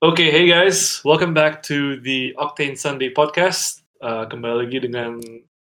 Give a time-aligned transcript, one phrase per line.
[0.00, 3.84] Oke, hey guys, welcome back to the Octane Sunday podcast.
[4.00, 5.20] Uh, kembali lagi dengan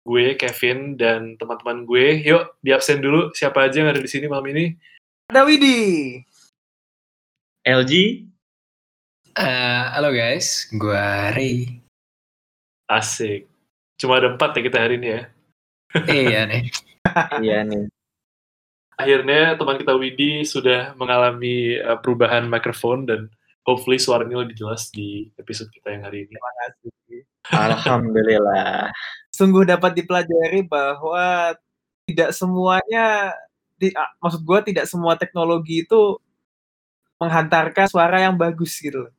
[0.02, 2.26] gue Kevin dan teman-teman gue.
[2.26, 3.30] Yuk, di absen dulu.
[3.30, 4.74] Siapa aja yang ada di sini malam ini?
[5.30, 5.78] Ada Widi.
[7.62, 7.92] LG.
[9.38, 11.79] Uh, halo guys, gue Ray.
[12.90, 13.46] Asik.
[13.95, 15.22] Cuma ada empat ya kita hari ini ya.
[16.11, 16.62] iya nih.
[17.46, 17.86] iya nih.
[18.98, 23.30] Akhirnya teman kita Widi sudah mengalami uh, perubahan mikrofon dan
[23.67, 26.38] hopefully suaranya lebih jelas di episode kita yang hari ini.
[26.38, 27.20] Terima kasih.
[27.51, 28.95] Alhamdulillah.
[29.34, 31.52] Sungguh dapat dipelajari bahwa
[32.07, 33.34] tidak semuanya,
[33.74, 33.91] di,
[34.23, 36.16] maksud gue tidak semua teknologi itu
[37.19, 39.10] menghantarkan suara yang bagus gitu.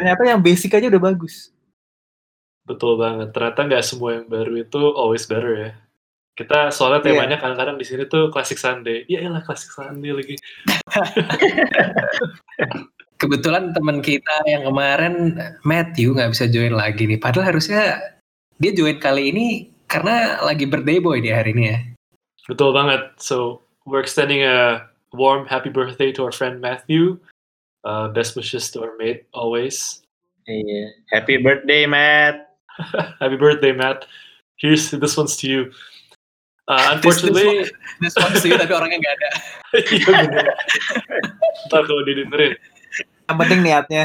[0.00, 1.52] Ternyata yang basic aja udah bagus.
[2.64, 3.36] Betul banget.
[3.36, 5.70] Ternyata nggak semua yang baru itu always better ya.
[6.32, 7.42] Kita soalnya temanya yeah.
[7.42, 9.04] kadang-kadang di sini tuh klasik Sunday.
[9.12, 10.40] Iya lah klasik Sunday lagi.
[13.20, 17.20] kebetulan teman kita yang kemarin Matthew nggak bisa join lagi nih.
[17.20, 18.00] Padahal harusnya
[18.56, 19.46] dia join kali ini
[19.86, 21.78] karena lagi birthday boy di hari ini ya.
[22.48, 23.12] Betul banget.
[23.20, 27.20] So we're extending a warm happy birthday to our friend Matthew.
[27.84, 30.00] Uh, best wishes to our mate always.
[30.48, 30.96] Iya.
[31.12, 32.56] Happy birthday, Matt.
[33.20, 34.04] happy birthday, Matt.
[34.56, 35.62] Here's this one's to you.
[36.68, 39.30] Uh, unfortunately, this, this, one, this one's to you tapi orangnya nggak ada.
[39.94, 40.46] Iya bener.
[41.70, 42.52] Ntar kalau didengerin.
[43.30, 44.02] Yang penting niatnya.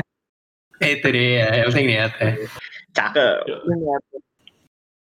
[0.77, 2.31] Itu dia, yang penting niatnya.
[2.93, 3.37] Cakep.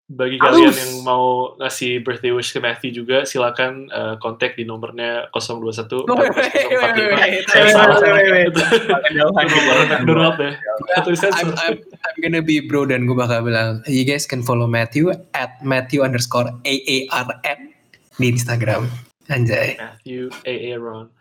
[0.08, 5.28] Bagi kalian yang mau ngasih birthday wish ke Matthew juga, silakan uh, kontak di nomornya
[5.36, 6.08] 021
[11.36, 11.52] I'm,
[12.24, 16.56] gonna be bro dan gue bakal bilang, you guys can follow Matthew at Matthew underscore
[16.64, 17.76] AARN
[18.16, 18.88] di Instagram.
[19.28, 19.76] Anjay.
[19.76, 21.12] Matthew AARN.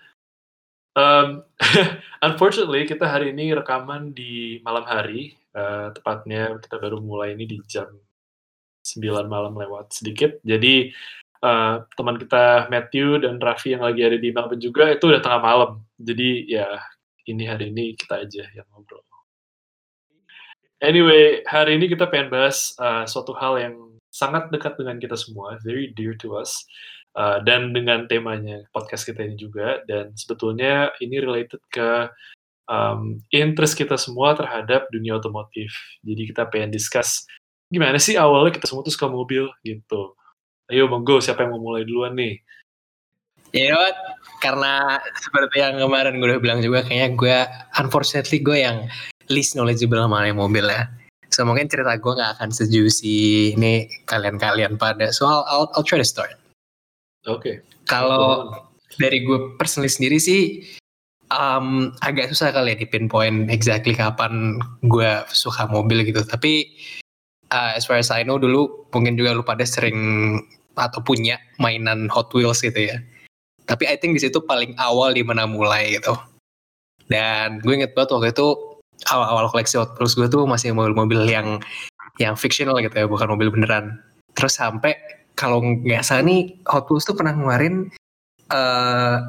[0.97, 1.45] Um,
[2.27, 7.61] unfortunately kita hari ini rekaman di malam hari, uh, tepatnya kita baru mulai ini di
[7.69, 7.93] jam
[8.81, 10.41] 9 malam lewat sedikit.
[10.41, 10.89] Jadi
[11.45, 15.43] uh, teman kita Matthew dan Raffi yang lagi ada di Melbourne juga itu udah tengah
[15.45, 15.71] malam.
[16.01, 16.81] Jadi ya
[17.29, 19.05] ini hari ini kita aja yang ngobrol.
[20.77, 23.75] Anyway, hari ini kita pengen bahas uh, suatu hal yang
[24.13, 26.69] sangat dekat dengan kita semua, very dear to us.
[27.17, 32.13] Uh, dan dengan temanya podcast kita ini juga dan sebetulnya ini related ke
[32.69, 35.73] um, interest kita semua terhadap dunia otomotif.
[36.05, 37.25] Jadi kita pengen discuss
[37.73, 40.13] gimana sih awalnya kita semua tuh suka mobil gitu.
[40.69, 42.37] Ayo monggo siapa yang mau mulai duluan nih?
[43.57, 43.97] Ya you know what?
[44.45, 47.39] Karena seperti yang kemarin gue udah bilang juga kayaknya gue
[47.81, 48.85] unfortunately gue yang
[49.33, 50.85] least knowledgeable sama mobil ya.
[51.33, 55.11] So mungkin cerita gue gak akan sejusi ini kalian-kalian pada.
[55.17, 56.37] So I'll, I'll, I'll try to start.
[57.27, 57.43] Oke.
[57.43, 57.55] Okay.
[57.87, 58.55] Kalau
[58.99, 60.63] dari gue personally sendiri sih
[61.35, 66.23] um, agak susah kali ya di pinpoint exactly kapan gue suka mobil gitu.
[66.23, 66.71] Tapi
[67.51, 69.99] uh, as far as I know dulu mungkin juga lu pada sering
[70.77, 72.97] atau punya mainan Hot Wheels gitu ya.
[73.67, 76.15] Tapi I think di situ paling awal di mana mulai gitu.
[77.11, 78.49] Dan gue inget banget waktu itu
[79.11, 81.59] awal-awal koleksi Hot Wheels gue tuh masih mobil-mobil yang
[82.17, 83.99] yang fictional gitu ya, bukan mobil beneran.
[84.33, 84.97] Terus sampai
[85.37, 87.93] kalau nggak salah nih Hot Wheels tuh pernah ngeluarin
[88.51, 89.21] uh,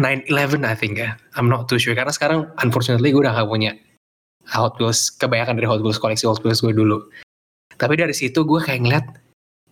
[0.00, 1.14] 911 I think ya.
[1.36, 3.72] I'm not too sure karena sekarang unfortunately gue udah gak punya
[4.48, 7.04] Hot Wheels kebanyakan dari Hot Wheels koleksi Hot Wheels gue dulu.
[7.78, 9.06] Tapi dari situ gue kayak ngeliat,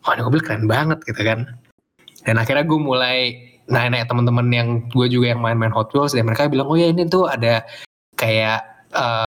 [0.05, 1.49] wah ini mobil keren banget gitu kan.
[2.23, 3.19] Dan akhirnya gue mulai
[3.67, 7.09] nanya-nanya teman-teman yang gue juga yang main-main Hot Wheels dan mereka bilang oh ya ini
[7.09, 7.67] tuh ada
[8.15, 8.63] kayak
[8.95, 9.27] uh,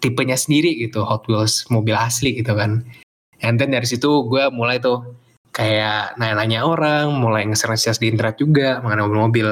[0.00, 2.82] tipenya sendiri gitu Hot Wheels mobil asli gitu kan.
[3.44, 5.20] And then dari situ gue mulai tuh
[5.52, 9.48] kayak nanya-nanya orang, mulai nge-search di internet juga mengenai mobil-mobil.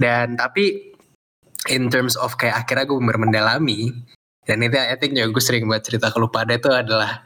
[0.00, 0.96] Dan tapi
[1.70, 3.92] in terms of kayak akhirnya gue bener mendalami
[4.42, 7.22] dan itu I think juga gue sering buat cerita ke lu pada itu adalah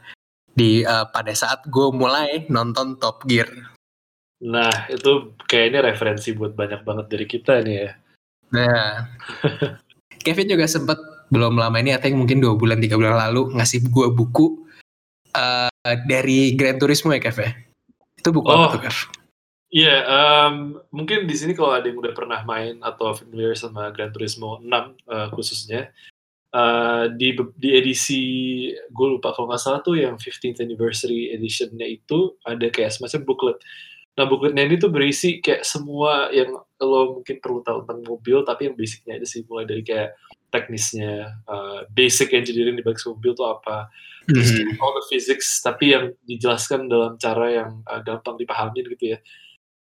[0.53, 3.49] di uh, pada saat gue mulai nonton Top Gear.
[4.45, 7.91] Nah itu kayaknya referensi buat banyak banget dari kita nih ya.
[8.53, 9.09] Nah,
[10.23, 10.97] Kevin juga sempet
[11.33, 14.63] belum lama ini, I think mungkin dua bulan tiga bulan lalu ngasih gue buku
[15.35, 15.69] uh,
[16.09, 17.51] dari Gran Turismo ya Kev ya?
[18.19, 18.55] Itu buku oh.
[18.57, 18.97] apa tuh Kev?
[19.67, 23.91] Iya, yeah, um, mungkin di sini kalau ada yang udah pernah main atau familiar sama
[23.91, 24.71] Gran Turismo 6
[25.11, 25.91] uh, khususnya,
[26.55, 28.21] uh, di di edisi
[28.71, 33.57] gue lupa kalau nggak salah tuh yang 15th anniversary editionnya itu ada kayak semacam booklet.
[34.17, 38.71] Nah bookletnya ini tuh berisi kayak semua yang lo mungkin perlu tahu tentang mobil, tapi
[38.71, 40.15] yang basicnya aja sih mulai dari kayak
[40.47, 43.91] teknisnya, uh, basic engineering di balik mobil tuh apa,
[44.27, 44.83] mm-hmm.
[44.83, 49.19] all the physics, tapi yang dijelaskan dalam cara yang uh, gampang dipahami gitu ya.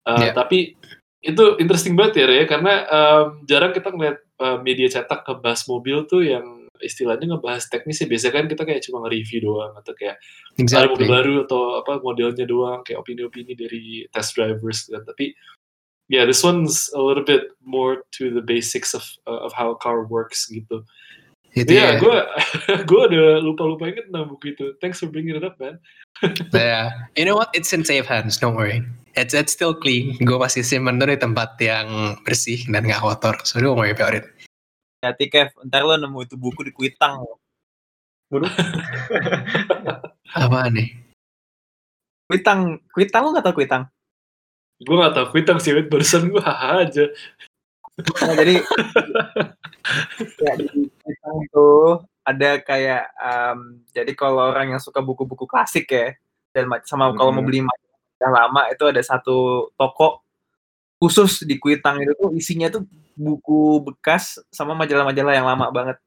[0.04, 0.32] Uh, yeah.
[0.36, 0.76] Tapi
[1.24, 6.04] itu interesting banget ya, Re, karena em, jarang kita ngeliat eh, media cetak ngebahas mobil
[6.04, 8.06] tuh yang istilahnya ngebahas teknis ya.
[8.06, 11.08] Biasanya kan kita kayak cuma nge-review doang atau kayak ada mobil Exactly.
[11.08, 15.00] baru atau apa modelnya doang kayak opini-opini dari test drivers kan.
[15.08, 15.32] Tapi
[16.12, 19.78] yeah, this one's a little bit more to the basics of uh, of how a
[19.80, 20.84] car works gitu.
[21.54, 22.02] Itu Iya, ya.
[22.02, 22.18] gue
[22.90, 24.74] gue udah lupa-lupa inget tentang buku itu.
[24.82, 25.78] Thanks for bringing it up, man.
[26.54, 27.06] Yeah.
[27.14, 27.54] You know what?
[27.54, 28.38] It's in safe hands.
[28.38, 28.82] Don't worry.
[29.14, 30.18] It's it's still clean.
[30.18, 33.38] Gue masih simpen tuh di tempat yang bersih dan nggak kotor.
[33.46, 34.26] So don't worry about it.
[35.04, 37.22] Hati Kev, ntar lo nemu itu buku di Kuitang.
[38.32, 38.48] Waduh.
[40.42, 40.90] Apa nih?
[42.26, 43.84] Kuitang, Kuitang lo gak tau Kuitang?
[44.82, 47.04] Gue gak tau kuitang sih, barusan gue haha aja.
[47.94, 48.54] Nah, jadi
[50.42, 51.68] ya, di Kuitang itu
[52.26, 53.58] ada kayak em,
[53.94, 56.18] jadi kalau orang yang suka buku-buku klasik ya
[56.50, 60.24] dan ma- sama kalau mau beli majalah yang lama itu ada satu toko
[60.98, 62.82] khusus di Kuitang itu tuh isinya tuh
[63.14, 65.98] buku bekas sama majalah-majalah yang lama banget.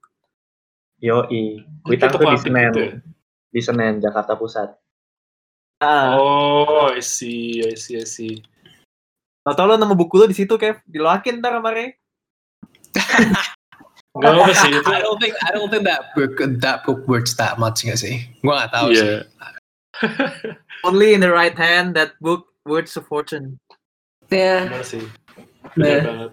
[1.00, 1.64] Yoi.
[1.64, 2.66] Itu Kuitang tuh di Senen.
[2.68, 2.92] gitu ya?
[3.48, 4.76] Di Senen, Jakarta Pusat.
[5.78, 8.42] Nah, Oh, I see, I see, I see.
[9.56, 11.96] Tau lo nemu buku lo di situ Kev, diloakin ntar sama Ray.
[14.18, 17.38] Gak apa sih, itu I don't think I don't think that book that book works
[17.38, 18.26] that much nggak sih?
[18.42, 19.06] Gue nggak tahu sih.
[19.06, 19.20] Iya.
[20.88, 23.62] Only in the right hand that book words a fortune.
[24.34, 24.74] Yeah.
[24.74, 25.06] Benar sih.
[25.78, 26.32] Benar banget.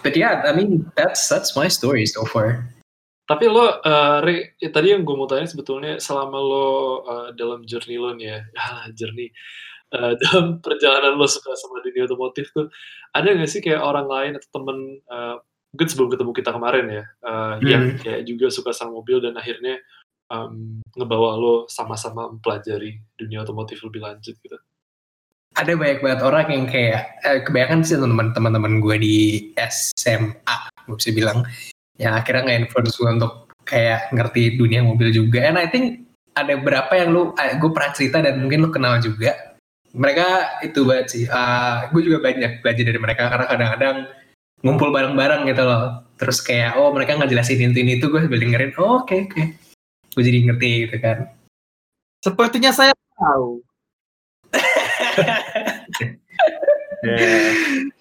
[0.00, 2.64] But yeah, I mean that's that's my story so far.
[3.24, 6.68] Tapi lo, uh, Re, ya tadi yang gue mau tanya sebetulnya selama lo
[7.08, 9.32] uh, dalam journey lo nih ya, ah, journey,
[9.94, 12.66] uh, dalam perjalanan lo suka sama dunia otomotif tuh,
[13.14, 15.38] ada nggak sih kayak orang lain atau temen, uh,
[15.70, 19.78] mungkin sebelum ketemu kita kemarin ya, uh, yang kayak juga suka sama mobil dan akhirnya
[20.30, 24.58] um, ngebawa lo sama-sama mempelajari dunia otomotif lebih lanjut gitu.
[25.54, 29.16] Ada banyak banget orang yang kayak eh, kebanyakan sih teman-teman gue di
[29.70, 30.56] SMA,
[30.90, 31.46] gue bisa bilang
[31.94, 35.46] yang akhirnya nge-influence gue untuk kayak ngerti dunia mobil juga.
[35.46, 39.53] And I think ada berapa yang lu, gue pernah cerita dan mungkin lu kenal juga.
[39.94, 40.26] Mereka
[40.66, 41.24] itu banget sih.
[41.30, 43.96] Ah, gue juga banyak belajar dari mereka karena kadang-kadang
[44.66, 46.02] ngumpul bareng-bareng gitu loh.
[46.18, 48.74] Terus kayak oh mereka ngejelasin ini ini itu gue sambil dengerin.
[48.78, 49.42] Oh oke oke.
[50.14, 51.30] Gue jadi ngerti gitu kan.
[52.22, 53.62] Sepertinya saya tahu.
[57.04, 57.52] Yeah.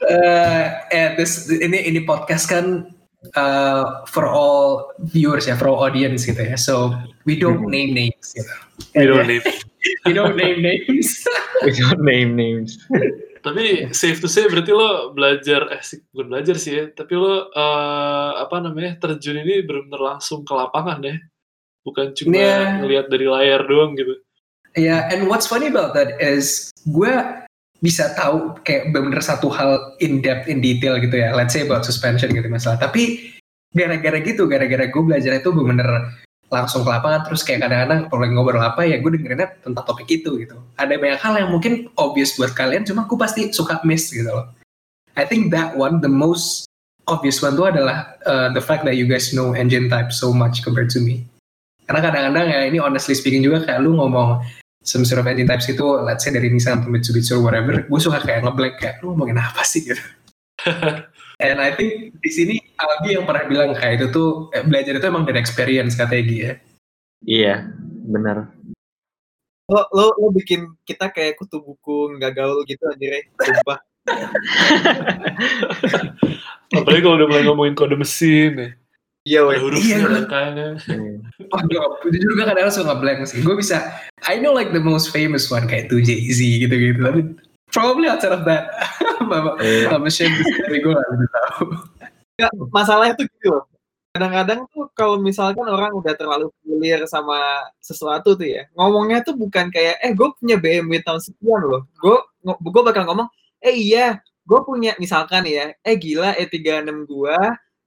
[0.07, 0.63] eh
[0.95, 2.87] eh, this, ini ini podcast kan
[3.35, 6.55] uh, for all viewers ya, for all audience gitu ya.
[6.55, 6.95] So
[7.27, 7.71] we don't Mhm.
[7.75, 8.47] name names gitu.
[8.95, 9.43] We don't need-
[10.05, 11.23] We don't name names.
[11.65, 12.79] We don't name names.
[13.43, 17.51] Tapi safe to say berarti lo belajar, eh sih, bukan belajar sih ya, tapi lo
[17.51, 21.19] uh, apa namanya terjun ini benar-benar langsung ke lapangan ya,
[21.83, 22.79] bukan cuma Iya.
[22.79, 24.15] ngelihat dari layar doang gitu.
[24.79, 27.11] yeah, and what's funny about that is gue
[27.83, 31.35] bisa tahu kayak bener satu hal in depth in detail gitu ya.
[31.35, 32.87] Let's say about suspension gitu misalnya.
[32.87, 33.35] Tapi
[33.75, 36.15] gara-gara gitu, gara-gara gue belajar itu bener-bener
[36.53, 40.05] langsung ke lapangan terus kayak kadang-kadang kalau lagi ngobrol apa ya gue dengerinnya tentang topik
[40.13, 40.61] itu gitu.
[40.77, 44.53] Ada banyak hal yang mungkin obvious buat kalian, cuma gue pasti suka miss gitu loh.
[45.17, 46.69] I think that one the most
[47.09, 50.61] obvious one tuh adalah uh, the fact that you guys know engine type so much
[50.61, 51.25] compared to me.
[51.89, 54.39] Karena kadang-kadang ya ini honestly speaking juga kayak lu ngomong
[54.85, 57.99] some sort of engine types itu let's say dari Nissan atau Mitsubishi or whatever, gue
[57.99, 60.03] suka kayak ngeblank kayak lu ngomongin apa sih gitu.
[61.43, 65.05] And I think di sini Albi yang pernah bilang kayak itu tuh eh, belajar itu
[65.05, 66.53] emang dari experience katanya Gi ya.
[67.23, 67.55] Iya,
[68.07, 68.47] benar.
[69.67, 73.23] Lo, lo, lo bikin kita kayak kutu buku nggak gaul gitu aja Ray.
[73.43, 73.79] Sumpah.
[76.75, 78.69] Apalagi kalau udah mulai ngomongin kode mesin ya,
[79.23, 79.55] Iya weh.
[79.55, 80.67] hurufnya, Iya.
[80.83, 81.23] Hmm.
[81.47, 83.39] Oh, gue jujur juga kadang suka ngeblank sih.
[83.39, 83.79] Gue bisa,
[84.27, 86.99] I know like the most famous one kayak tuh Jay-Z gitu-gitu.
[86.99, 87.21] Tapi
[87.73, 88.69] probably outside of that.
[89.63, 89.89] Iya.
[89.89, 91.63] sama Shane tapi gue gak bisa tahu.
[92.37, 93.63] Nggak, masalahnya tuh gitu loh.
[94.13, 99.73] Kadang-kadang tuh kalau misalkan orang udah terlalu familiar sama sesuatu tuh ya, ngomongnya tuh bukan
[99.73, 101.87] kayak, eh gue punya BMW tahun sekian loh.
[101.97, 103.25] Gue gue bakal ngomong,
[103.63, 107.37] eh iya, gue punya misalkan ya, eh gila E36 gue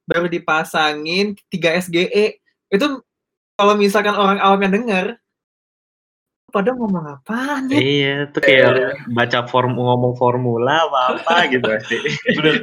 [0.08, 2.42] baru dipasangin 3 SGE.
[2.72, 3.06] Itu
[3.54, 5.06] kalau misalkan orang awam yang denger,
[6.46, 7.76] pada ngomong apaan ya?
[7.76, 11.98] Iya, tuh kayak baca form ngomong formula apa apa gitu pasti.
[12.38, 12.62] Bener.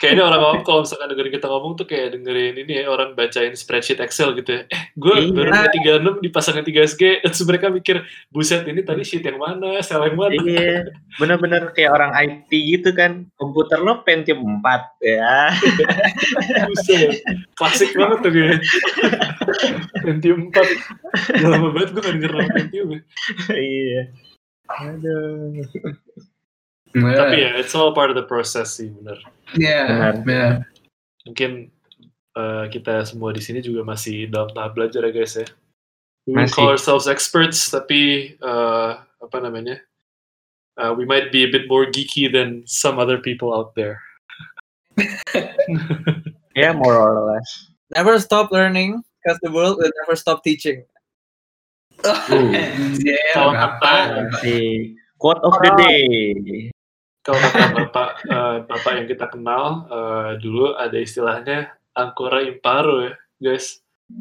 [0.00, 3.52] Kayaknya orang awam kalau misalkan dengerin kita ngomong tuh kayak dengerin ini ya, orang bacain
[3.52, 4.62] spreadsheet Excel gitu ya.
[4.72, 5.36] Eh, gue Iya.
[5.36, 7.96] baru punya 36 dipasangin 3SG, terus mereka mikir,
[8.32, 10.40] buset ini tadi sheet yang mana, sel yang mana.
[10.40, 10.88] Iya,
[11.20, 13.28] bener-bener kayak orang IT gitu kan.
[13.36, 15.52] Komputer lo Pentium 4 ya.
[16.72, 17.20] Buset.
[17.52, 18.58] Klasik banget tuh kayaknya.
[20.04, 21.40] Pentium 4.
[21.40, 23.00] Udah lama banget gue gak denger nama Pentium ya.
[23.54, 24.02] iya.
[24.70, 25.60] Aduh.
[26.90, 29.18] Tapi ya, it's all part of the process sih, bener.
[29.54, 30.12] Iya, Benar.
[30.26, 30.52] benar.
[31.26, 31.50] Mungkin
[32.34, 35.46] eh, kita semua di sini juga masih dalam tahap belajar ya guys ya.
[36.28, 36.52] We Masih.
[36.54, 39.78] call ourselves experts, tapi eh, apa namanya?
[40.78, 43.98] eh, we might be a bit more geeky than some other people out there.
[46.58, 47.70] Ya, more or less.
[47.94, 50.88] Never stop learning, because the world will never stop teaching.
[53.36, 54.54] Kata- Si
[55.20, 56.72] quote of the day.
[57.20, 63.12] Kalau kata bapak eh, bapak yang kita kenal eh, dulu ada istilahnya ancora imparo ya,
[63.36, 63.84] guys.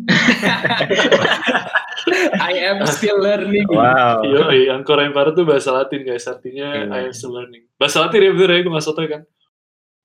[2.44, 3.64] I am still learning.
[3.72, 4.20] Wow.
[4.52, 6.92] Iya, ancora imparo itu bahasa Latin guys, artinya Iya.
[6.92, 7.72] I am still learning.
[7.80, 9.22] Bahasa Latin ya bener ya, gue maksudnya kan.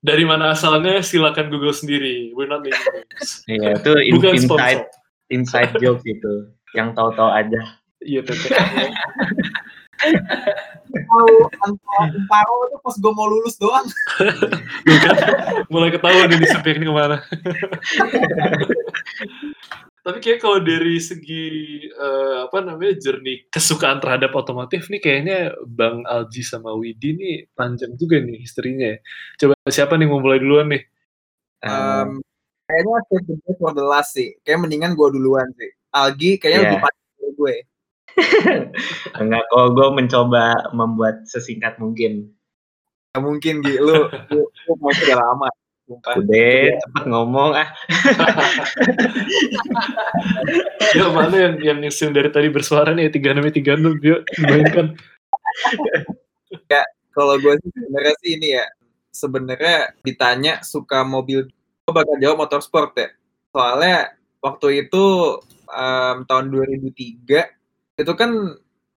[0.05, 2.29] Dari mana asalnya silakan Google sendiri.
[2.37, 3.41] We're not naming names.
[3.49, 5.33] Iya, itu in- Bukan inside sponsor.
[5.33, 6.35] inside joke itu.
[6.77, 7.61] Yang tahu-tahu aja.
[8.05, 8.53] Iya, Tete.
[10.93, 11.33] Tahu
[11.65, 13.87] antara Imparo itu pas gue mau lulus doang.
[14.85, 15.17] Kan,
[15.73, 17.25] mulai ketahuan ini sampai ini ke mana.
[20.05, 21.45] Tapi kayak kalau dari segi
[21.89, 27.97] eh, apa namanya journey kesukaan terhadap otomotif nih kayaknya Bang Alji sama Widi nih panjang
[27.97, 28.93] juga nih historinya.
[28.93, 28.99] ya.
[29.41, 30.85] Coba siapa nih mau mulai duluan nih?
[31.65, 32.21] Um,
[32.69, 34.37] kayaknya save best for the last sih.
[34.45, 35.73] Kayak mendingan gue duluan sih.
[35.97, 36.67] Algi kayaknya Iya.
[36.69, 37.55] lebih panjang dari gue.
[39.25, 40.45] Enggak, kalau gue mencoba
[40.77, 42.29] membuat sesingkat mungkin.
[43.15, 45.49] Mungkin Gi, lu, lu, lu mau sudah lama.
[45.85, 46.17] Sumpah.
[46.17, 47.69] Udah, cepet ngomong ah.
[50.97, 54.97] Ya mana yang yang yang dari tadi bersuara nih tiga enam tiga enam yuk dimainkan.
[57.15, 58.67] Kalau gue sih sebenarnya sih ini ya,
[59.15, 61.47] sebenarnya ditanya suka mobil,
[61.87, 63.09] gue bakal jawab motorsport ya.
[63.55, 65.05] Soalnya waktu itu
[65.71, 68.31] em, tahun 2003 itu kan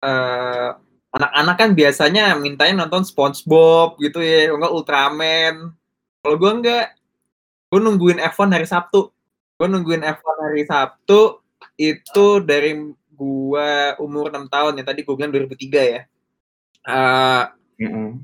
[0.02, 0.70] eh,
[1.14, 5.56] anak-anak kan biasanya mintanya nonton SpongeBob gitu ya, kalau nggak Ultraman.
[6.22, 6.86] Kalau gue enggak,
[7.72, 9.12] gue nungguin F1 hari Sabtu.
[9.58, 11.42] Gue nungguin F1 hari Sabtu
[11.78, 12.78] itu dari
[13.18, 16.02] gua umur 6 tahun ya tadi gue bilang 2003 ya.
[16.88, 17.44] Eh,
[17.82, 18.22] Mm-mm.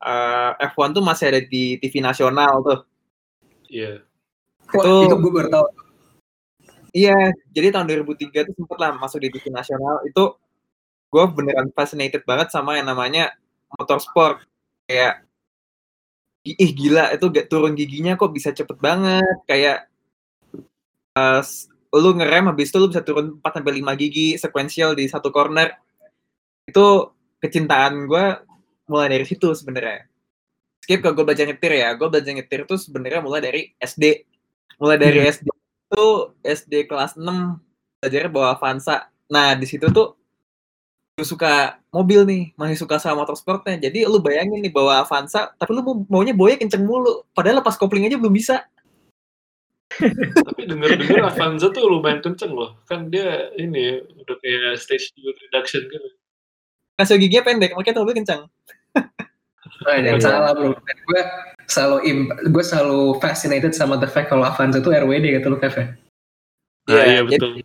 [0.00, 2.80] eh, F1 tuh masih ada di TV nasional tuh.
[3.68, 4.02] Iya.
[4.72, 5.66] Wah, Itu- itu gue baru tahu.
[6.90, 10.02] Iya, jadi tahun 2003 tuh sempet lah masuk di TV nasional.
[10.02, 10.34] Itu
[11.10, 13.30] gue beneran fascinated banget sama yang namanya
[13.78, 14.42] motorsport.
[14.90, 15.22] Kayak,
[16.44, 19.36] ih gila, itu gak turun giginya kok bisa cepet banget.
[19.44, 19.88] Kayak,
[21.44, 25.74] s- lu ngerem habis itu lu bisa turun 4-5 gigi sequential di satu corner.
[26.68, 27.10] Itu
[27.42, 28.24] kecintaan gue
[28.86, 30.06] mulai dari situ sebenarnya.
[30.86, 31.92] Skip ke gue belajar nyetir ya.
[31.98, 34.24] Gue belajar nyetir tuh sebenarnya mulai dari SD.
[34.80, 36.06] Mulai dari SD itu
[36.46, 37.58] SD kelas 6
[38.00, 39.10] belajarnya bawa Avanza.
[39.28, 40.19] Nah, di situ tuh
[41.22, 43.76] suka mobil nih, masih suka sama motorsportnya.
[43.78, 47.22] Jadi lu bayangin nih bawa Avanza, tapi lu mau maunya boya kenceng mulu.
[47.32, 48.64] Padahal lepas kopling aja belum bisa.
[50.46, 52.78] Tapi denger-denger Avanza tuh lumayan kenceng loh.
[52.86, 56.08] Kan dia ini udah kayak stage 2 reduction gitu.
[56.94, 58.42] Kasih giginya pendek, makanya tuh mobil kenceng.
[59.80, 60.20] Oh, jangan Iya.
[60.20, 60.76] salah bro.
[60.76, 61.20] Dan gue
[61.64, 65.72] selalu im- gue selalu fascinated sama the fact kalau Avanza itu RWD gitu loh Kev
[65.72, 65.86] ya.
[65.88, 67.64] Nah, Iya, iya betul.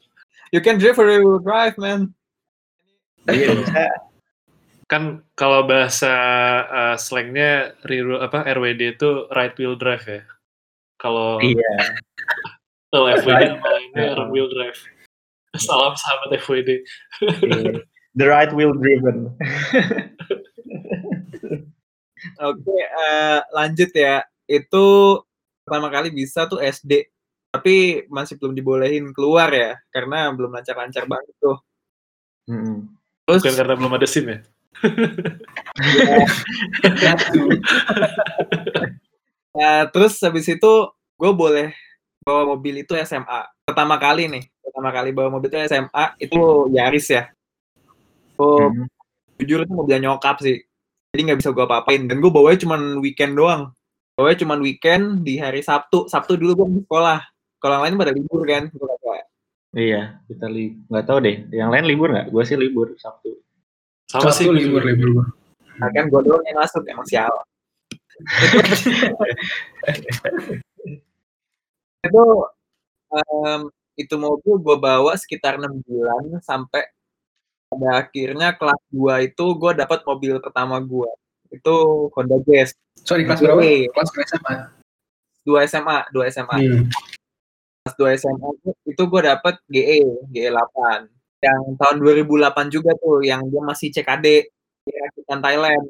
[0.55, 2.15] You can drive a rear drive, man.
[3.25, 3.83] Iya bisa.
[4.85, 6.13] Kan kalau bahasa
[6.69, 10.21] uh, slangnya rear- apa RWD itu right wheel drive ya.
[11.01, 11.73] Kalau Iya.
[12.93, 13.49] kalau FWD Right.
[13.51, 14.79] nama lainnya rear wheel drive.
[15.57, 16.69] Salam sahabat FWD.
[17.49, 17.81] iya.
[18.15, 19.35] The right wheel driven.
[22.39, 24.23] Oke, eh, lanjut ya.
[24.47, 25.19] Itu
[25.67, 27.09] pertama kali bisa tuh SD.
[27.51, 31.57] Tapi masih belum dibolehin keluar ya, karena belum lancar-lancar banget tuh.
[33.25, 34.37] Terus Bukan karena belum ada SIM ya.
[39.55, 40.71] Nah, terus habis itu
[41.17, 41.73] gue boleh
[42.21, 43.49] bawa mobil itu SMA.
[43.65, 47.23] Pertama kali nih, pertama kali bawa mobil itu SMA itu Yaris ya.
[48.35, 48.85] Oh, Mm.
[49.39, 50.59] jujur itu mobilnya nyokap sih.
[51.15, 52.03] Jadi nggak bisa gue apa-apain.
[52.05, 53.71] Dan gue bawanya cuma weekend doang.
[54.19, 56.11] Bawanya cuma weekend di hari Sabtu.
[56.11, 57.23] Sabtu dulu gue sekolah.
[57.63, 58.67] Kalau yang lain pada libur kan.
[58.69, 58.94] Kagak.
[59.75, 61.51] Iya, kita li nggak tahu deh.
[61.51, 62.31] Yang lain libur nggak?
[62.31, 63.35] Gue sih libur Sabtu.
[64.07, 65.25] Sama sih Sabtu libur libur gue.
[65.75, 67.35] Nah, kan gue doang yang masuk emang sial.
[72.05, 72.23] itu
[73.11, 73.61] em,
[73.99, 76.87] itu mobil gue bawa sekitar enam bulan sampai
[77.67, 81.11] pada akhirnya kelas 2 itu gue dapat mobil pertama gue
[81.51, 81.75] itu
[82.13, 82.71] Honda Jazz
[83.03, 83.59] Sorry kelas berapa?
[83.91, 84.55] Kelas berapa SMA?
[85.43, 86.87] 2 SMA 2 SMA Hmm.
[87.85, 90.01] Kelas 2 SMA itu- itu gue dapat GE
[90.33, 91.05] GE 8
[91.45, 94.49] yang tahun 2008 juga tuh yang dia masih CKD
[94.85, 95.85] di rakitan Thailand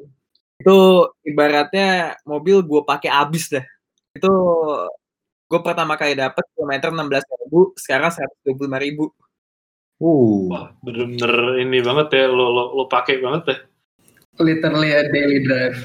[0.56, 3.64] Itu ibaratnya mobil gue pakai abis dah.
[4.16, 4.32] Itu
[5.52, 8.08] gue pertama kali dapet kilometer 16.000, sekarang
[8.40, 9.12] 125.000.
[10.00, 10.48] Uh.
[10.48, 13.56] Wah, bener-bener ini banget ya, lo lo, lo pakai banget ya.
[14.40, 15.76] Literally a daily drive.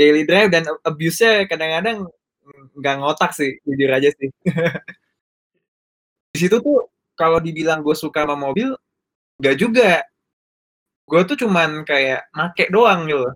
[0.00, 2.08] Daily drive dan abuse-nya kadang-kadang
[2.76, 4.30] nggak ngotak sih, jujur aja sih.
[6.34, 8.76] Di situ tuh kalau dibilang gue suka sama mobil,
[9.40, 10.04] nggak juga.
[11.06, 13.26] Gue tuh cuman kayak make doang gitu.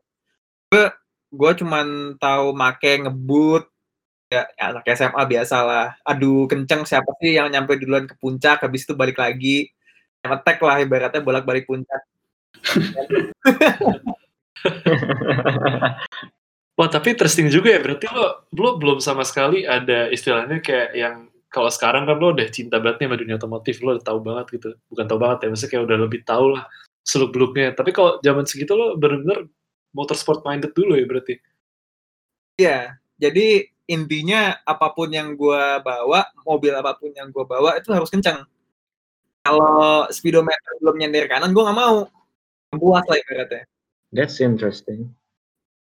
[0.71, 0.85] Gue
[1.31, 3.65] gue cuman tahu make ngebut
[4.31, 8.95] ya anak SMA biasalah adu kenceng siapa sih yang nyampe duluan ke puncak habis itu
[8.95, 9.75] balik lagi
[10.23, 12.03] ngetek lah ibaratnya bolak-balik puncak
[16.81, 17.81] Wah, tapi interesting juga ya.
[17.85, 22.49] Berarti lo, lo belum sama sekali ada istilahnya kayak yang kalau sekarang kan lo udah
[22.49, 24.69] cinta banget nih sama dunia otomotif, lo udah tahu banget gitu.
[24.89, 26.65] Bukan tahu banget ya, maksudnya kayak udah lebih tahu lah
[27.05, 27.77] seluk beluknya.
[27.77, 29.45] Tapi kalau zaman segitu lo bener-bener
[29.93, 31.35] motorsport minded dulu ya berarti.
[32.57, 37.93] Iya, jadi intinya apa pun yang gue bawa, mobil apa pun yang gue bawa itu
[37.93, 38.49] harus kencang.
[39.45, 42.09] Kalau speedometer belum nyender kanan, gue nggak mau.
[42.73, 43.69] Puas lah ibaratnya.
[44.17, 45.13] That's interesting.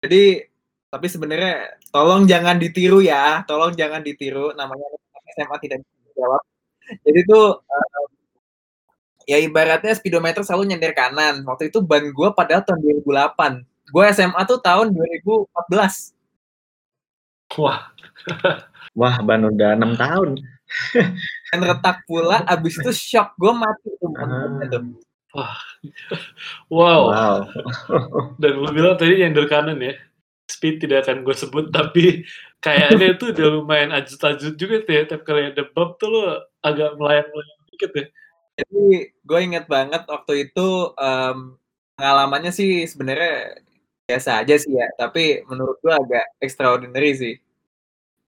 [0.03, 0.43] Jadi,
[0.89, 4.57] tapi sebenarnya tolong jangan ditiru ya, tolong jangan ditiru.
[4.57, 4.89] Namanya
[5.37, 6.43] SMA tidak bisa dijawab.
[7.05, 8.07] Jadi tuh uh,
[9.29, 11.45] ya ibaratnya speedometer selalu nyender kanan.
[11.45, 13.93] Waktu itu ban gue padahal tahun 2008.
[13.93, 16.17] Gue SMA tuh tahun 2014.
[17.57, 17.81] Wah,
[18.99, 20.41] Wah, ban udah enam tahun.
[21.49, 24.13] Dan retak pula, abis itu shock gue mati tuh.
[24.21, 24.61] Ah.
[24.69, 24.85] tuh.
[26.73, 27.13] wow.
[27.13, 27.39] Wow.
[28.41, 29.97] Dan lo bilang tadi nyender kanan ya.
[30.49, 32.25] Speed tidak akan gue sebut, tapi
[32.65, 35.03] kayaknya itu udah lumayan ajut-ajut juga tuh ya.
[35.05, 36.23] Tapi kalau ada bab tuh lo
[36.65, 38.07] agak melayang-layang dikit ya.
[38.59, 40.67] Jadi gue inget banget waktu itu
[40.99, 41.55] em,
[41.95, 43.63] pengalamannya sih sebenarnya
[44.09, 47.35] biasa aja sih ya, tapi menurut gue agak extraordinary sih.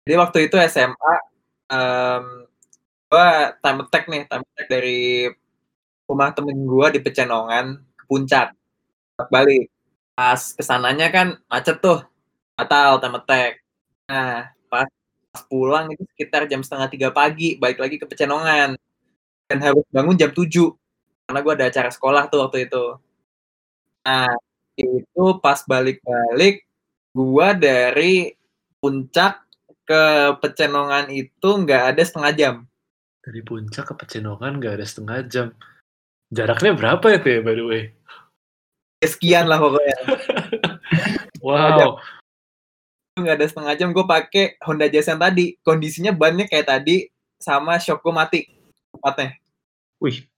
[0.07, 1.15] Jadi waktu itu SMA,
[1.71, 2.25] em,
[3.11, 3.29] gue
[3.63, 5.31] time attack nih, time attack dari
[6.09, 7.67] rumah temen gue di Pecenongan
[7.99, 8.55] ke puncak,
[9.31, 9.71] balik.
[10.17, 12.01] Pas ke sananya kan macet tuh,
[12.57, 13.53] batal time attack.
[14.09, 14.89] Nah, pas,
[15.31, 18.75] pas pulang itu sekitar jam setengah tiga pagi, balik lagi ke Pecenongan.
[19.47, 20.51] Dan harus bangun jam 7,
[21.29, 22.99] karena gue ada acara sekolah tuh waktu itu.
[24.03, 24.33] Nah,
[24.75, 26.67] itu pas balik-balik,
[27.15, 28.35] gue dari
[28.83, 29.47] puncak
[29.87, 32.55] ke Pecenongan itu nggak ada setengah jam.
[33.23, 35.47] Dari puncak ke Pecenongan gak ada setengah jam.
[36.31, 37.83] Jaraknya berapa ya ya by the way?
[39.03, 39.99] Sekian lah pokoknya.
[41.47, 42.03] Wow.
[43.17, 45.57] Nggak ada setengah jam, gue pakai Honda Jazz yang tadi.
[45.65, 47.09] Kondisinya bannya kayak tadi,
[47.41, 48.41] sama shock gue mati.
[48.93, 49.41] Tempatnya.
[50.05, 50.29] Wih.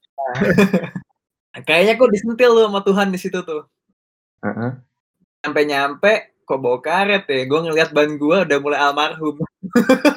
[1.67, 3.67] Kayaknya kok disentil tuh sama Tuhan di situ tuh.
[4.47, 4.79] Heeh.
[5.43, 7.43] Nyampe-nyampe, kok bawa karet ya.
[7.51, 9.43] Gue ngeliat ban gue udah mulai almarhum.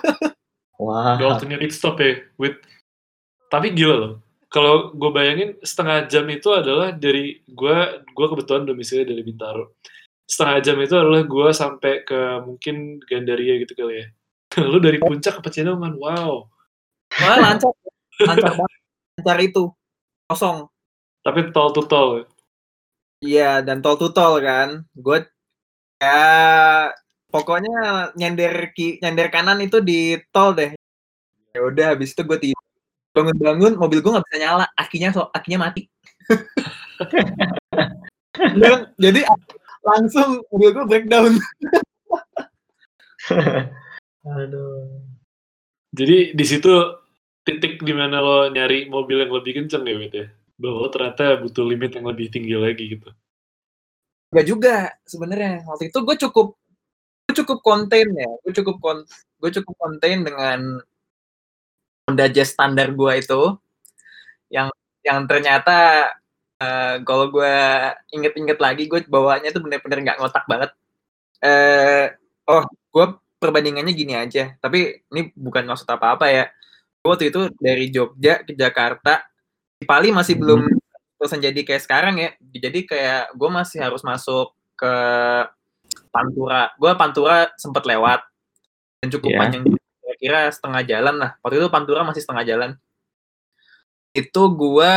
[0.82, 1.18] Wah.
[1.18, 2.22] The alternate pit stop ya.
[2.38, 2.62] With...
[3.50, 4.14] Tapi gila loh.
[4.54, 9.74] Kalau gue bayangin setengah jam itu adalah dari gue, gue kebetulan domisili dari Bintaro.
[10.32, 14.08] Setengah jam itu adalah gue sampai ke mungkin Gandaria gitu kali ya.
[14.72, 16.48] Lu dari puncak ke Pecenongan, wow.
[17.20, 17.76] Wah, lancar.
[18.24, 18.80] Lancar banget.
[19.20, 19.64] Lancar itu.
[20.32, 20.72] Kosong.
[21.28, 22.08] Tapi tol to tol.
[22.16, 22.26] ya.
[23.22, 24.88] Iya, dan tol to tol kan.
[24.96, 25.28] Gue
[26.00, 26.24] ya
[27.28, 30.72] pokoknya nyender ki nyender kanan itu di tol deh.
[31.52, 32.64] Ya udah habis itu gue tidur.
[33.12, 35.92] Bangun-bangun mobil gue nggak bisa nyala, akinya so, akinya mati.
[38.32, 39.28] Dan, jadi
[39.82, 41.34] langsung mobil gue breakdown.
[44.38, 45.02] Aduh.
[45.92, 46.72] Jadi di situ
[47.44, 50.28] titik di mana lo nyari mobil yang lebih kenceng ya, Wit ya?
[50.62, 53.10] Bahwa ternyata butuh limit yang lebih tinggi lagi gitu.
[54.32, 55.68] Gak juga sebenarnya.
[55.68, 56.48] Waktu itu gue cukup
[57.28, 58.32] gue cukup konten ya.
[58.46, 59.00] Gue cukup kon
[59.42, 60.60] gue cukup konten dengan
[62.08, 63.42] Honda Jazz standar gue itu
[64.52, 64.70] yang
[65.02, 66.08] yang ternyata
[66.62, 67.54] eh, kalau gue
[68.14, 70.72] inget-inget lagi gue bawanya tuh bener-bener nggak ngotak banget.
[71.42, 72.14] Eh
[72.48, 73.06] oh gue
[73.42, 74.54] perbandingannya gini aja.
[74.62, 76.46] Tapi ini bukan maksud apa-apa ya.
[77.02, 79.26] Gue waktu itu dari Jogja ke Jakarta
[79.82, 80.62] di Pali masih belum
[81.18, 82.30] terusan jadi kayak sekarang ya.
[82.38, 84.94] Jadi kayak gue masih harus masuk ke
[86.14, 86.70] Pantura.
[86.78, 88.22] Gue Pantura sempet lewat
[89.02, 89.40] dan cukup Iya.
[89.42, 89.64] panjang
[90.22, 91.32] kira-kira setengah jalan lah.
[91.42, 92.72] Waktu itu Pantura masih setengah jalan.
[94.14, 94.92] Itu gue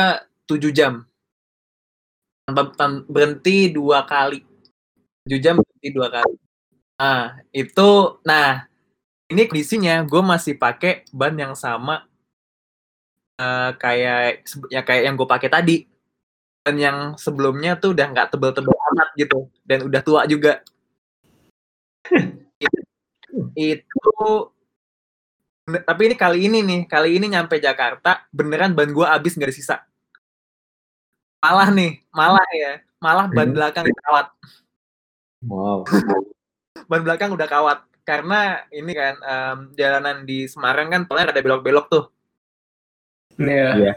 [0.44, 1.08] 7 jam.
[3.08, 4.44] Berhenti dua kali.
[5.24, 6.36] 7 jam berhenti dua kali.
[7.00, 8.68] Nah, itu nah
[9.32, 12.04] ini kondisinya gue masih pakai ban yang sama
[13.40, 15.78] eh, kayak ya kayak yang gue pakai tadi.
[16.64, 20.64] dan yang sebelumnya tuh udah nggak tebel-tebel amat gitu dan udah tua juga
[23.52, 24.16] itu
[25.64, 29.56] tapi ini kali ini nih kali ini nyampe Jakarta beneran ban gua habis nggak ada
[29.56, 29.76] sisa
[31.44, 33.54] malah nih malah ya malah ban Hmm.
[33.54, 34.26] belakang kawat
[35.44, 35.84] Wow.
[36.90, 41.86] ban belakang udah kawat karena ini kan em, jalanan di Semarang kan paling ada belok-belok
[41.86, 42.04] tuh
[43.34, 43.68] Iya.
[43.74, 43.92] Iya.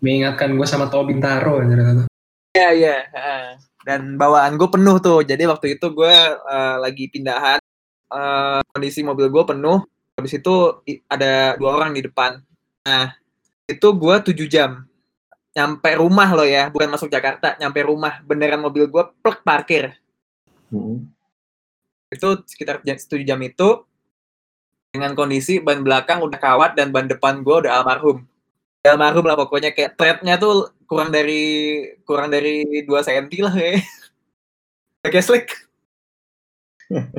[0.00, 1.62] Mengingatkan gue sama Tol Bintaro.
[1.62, 2.10] ternyata.
[2.50, 2.96] Iya iya.
[3.06, 3.44] heeh.
[3.82, 5.22] Dan bawaan gue penuh tuh.
[5.22, 7.62] Jadi waktu itu gue eh, lagi pindahan.
[8.10, 9.86] eh, kondisi mobil gue penuh.
[10.12, 10.54] Habis itu
[11.06, 12.42] ada dua orang di depan.
[12.82, 13.14] Nah
[13.64, 14.82] itu gue tujuh jam.
[15.52, 17.60] Nyampe rumah loh ya, bukan masuk Jakarta.
[17.60, 19.92] Nyampe rumah beneran mobil gue plek parkir.
[20.72, 21.04] Mm-mm.
[22.08, 23.84] Itu sekitar 7 jam itu
[24.92, 28.24] dengan kondisi ban belakang udah kawat dan ban depan gue udah almarhum.
[28.80, 31.44] Udah almarhum lah pokoknya kayak threadnya tuh kurang dari
[32.04, 33.84] kurang dari 2 cm lah kayak.
[35.02, 35.50] Kayak slick.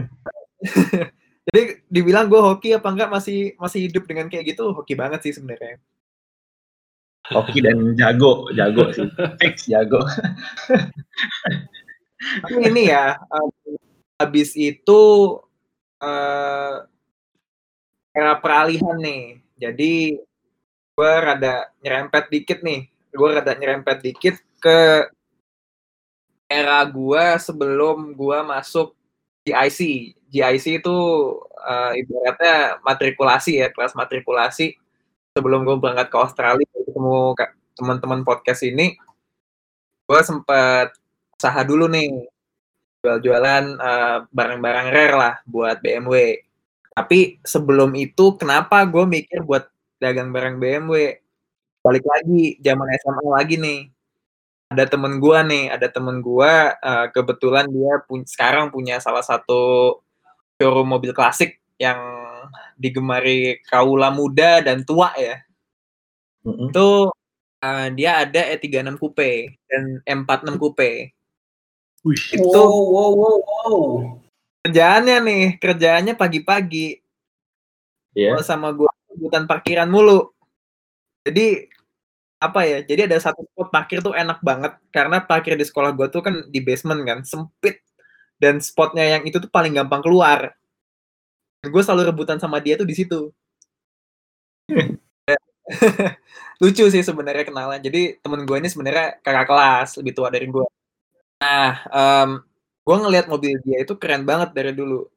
[1.51, 5.35] Jadi dibilang gue hoki apa enggak masih masih hidup dengan kayak gitu hoki banget sih
[5.35, 5.83] sebenarnya.
[7.33, 9.09] Hoki dan jago, jago sih.
[9.41, 10.01] Fix jago.
[12.47, 13.19] Ini ya
[14.21, 15.01] habis itu
[15.99, 16.75] eh
[18.13, 19.41] era peralihan nih.
[19.57, 19.93] Jadi
[20.93, 22.87] gue rada nyerempet dikit nih.
[23.09, 25.09] Gue rada nyerempet dikit ke
[26.47, 28.93] era gue sebelum gue masuk
[29.43, 29.79] GIC.
[30.29, 30.97] GIC itu
[31.65, 34.77] eh, ibaratnya matrikulasi ya, kelas matrikulasi.
[35.33, 36.69] Sebelum gue berangkat ke Australia,
[37.03, 38.95] ketemu teman-teman podcast ini,
[40.07, 40.95] gue sempat
[41.35, 42.07] usaha dulu nih
[43.03, 46.39] jual-jualan eh, barang-barang rare lah buat BMW.
[46.95, 49.67] Tapi sebelum itu kenapa gue mikir buat
[49.99, 51.19] dagang barang BMW?
[51.83, 53.79] Balik lagi zaman SMA lagi nih.
[54.71, 59.99] Ada temen gue nih, ada temen gue eh, kebetulan dia pun- sekarang punya salah satu
[60.55, 61.99] showroom mobil klasik yang
[62.79, 65.43] digemari kaula muda dan tua ya.
[66.43, 66.69] Mm-mm.
[66.69, 67.11] Itu
[67.63, 71.15] eh, dia ada E36 Coupe dan M46 Coupe.
[72.03, 73.79] Wih, Itu Wow, wow, wow, wow.
[74.67, 76.99] kerjaannya nih, kerjaannya pagi-pagi.
[78.13, 78.35] Iya.
[78.35, 80.35] Gua sama gue rebutan parkiran mulu.
[81.23, 81.71] Jadi
[82.43, 82.83] apa ya?
[82.83, 86.35] Jadi ada satu spot parkir tuh enak banget karena parkir di sekolah gue tuh kan
[86.51, 87.79] di basement kan, sempit
[88.35, 90.51] dan spotnya yang itu tuh paling gampang keluar.
[91.63, 93.31] Gue selalu rebutan sama dia tuh di situ.
[96.61, 97.79] Lucu sih sebenarnya kenalan.
[97.79, 100.65] Jadi temen gue ini sebenarnya kakak kelas, lebih tua dari gue.
[101.43, 102.29] Nah, em,
[102.83, 105.07] gue ngelihat mobil dia itu keren banget dari dulu.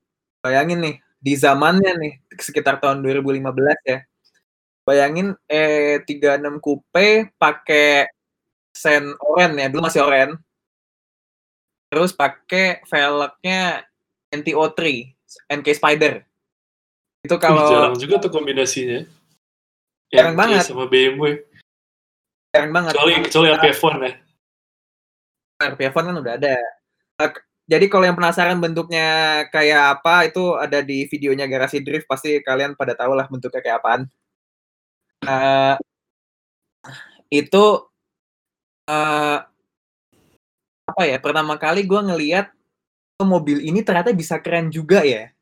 [0.42, 3.98] Bayangin nih, di zamannya nih, sekitar tahun 2015 ya.
[4.86, 8.06] Bayangin E36 Coupe pakai
[8.70, 10.38] sen oren ya, dulu masih oren.
[11.90, 13.86] Terus pakai velgnya
[14.30, 14.80] NTO3,
[15.50, 16.22] NK Spider.
[17.26, 19.02] Itu kalau jarang juga tuh kombinasinya.
[20.12, 20.62] Jarang MK banget.
[20.66, 21.42] Sama BMW.
[22.54, 22.96] keren banget.
[22.96, 24.12] Kecuali kecuali AP-Phone ya.
[25.56, 26.56] RPFon kan udah ada.
[27.66, 32.78] Jadi kalau yang penasaran bentuknya kayak apa itu ada di videonya Garasi Drift pasti kalian
[32.78, 34.02] pada tahu lah bentuknya kayak apaan.
[35.26, 35.74] Eh,
[37.34, 37.64] itu
[38.86, 39.38] eh,
[40.86, 41.18] apa ya?
[41.18, 42.52] Pertama kali gue ngeliat
[43.24, 45.32] mobil ini ternyata bisa keren juga ya.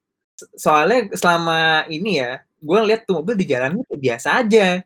[0.41, 4.81] So- Soalnya selama ini ya, gue ngeliat tuh mobil di jalan itu biasa aja.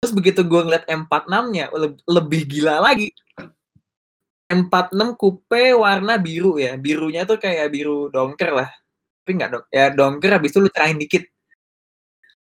[0.00, 3.12] Terus begitu gue ngeliat M46-nya le- lebih gila lagi.
[4.46, 6.78] M46 coupe warna biru ya.
[6.80, 8.70] Birunya tuh kayak biru dongker lah.
[9.22, 9.64] Tapi enggak dong.
[9.74, 11.26] Ya dongker habis itu lu cerahin dikit.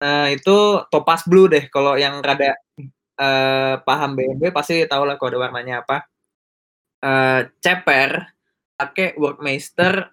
[0.01, 2.57] Nah, itu topaz blue deh kalau yang rada
[3.21, 6.09] eh, paham BMW pasti tahu lah kode warnanya apa.
[7.05, 8.11] Eh, ceper
[8.81, 10.09] pakai Workmeister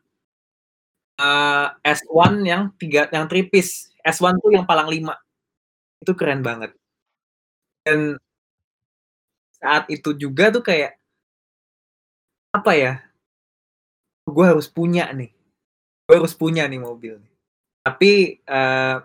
[1.20, 3.90] eh, S1 yang tiga yang tripis.
[4.06, 5.14] S1 tuh yang palang 5.
[6.04, 6.72] Itu keren banget.
[7.86, 8.20] Dan
[9.58, 10.98] saat itu juga tuh kayak
[12.54, 12.92] apa ya?
[14.28, 15.32] Gue harus punya nih.
[16.08, 17.16] Gue harus punya nih mobil.
[17.86, 18.96] Tapi eh,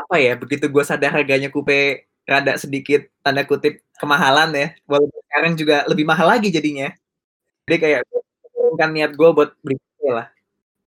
[0.00, 0.32] apa ya?
[0.40, 4.68] Begitu gue sadar harganya coupe rada sedikit tanda kutip kemahalan ya.
[4.90, 6.88] Walaupun sekarang juga lebih mahal lagi jadinya.
[7.66, 8.00] Jadi kayak
[8.80, 9.76] kan niat gue buat beli
[10.10, 10.35] lah.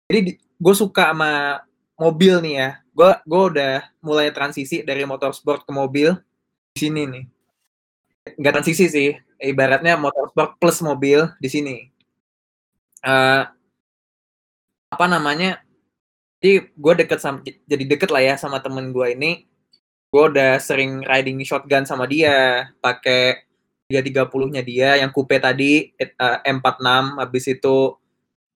[0.06, 1.62] Jadi gue suka sama
[1.98, 2.70] mobil nih ya.
[2.94, 6.16] Gue gue udah mulai transisi dari motorsport ke mobil
[6.76, 7.26] di sini nih.
[8.38, 9.10] Enggak transisi sih,
[9.42, 11.76] ibaratnya motorsport plus mobil di sini.
[13.06, 13.44] Eh
[14.94, 15.60] apa namanya?
[16.40, 19.50] Jadi gue deket sama jadi deket lah ya sama temen gue ini.
[20.14, 23.44] Gue udah sering riding shotgun sama dia, pakai
[23.92, 27.76] 330-nya dia yang coupe tadi eh, M46 habis itu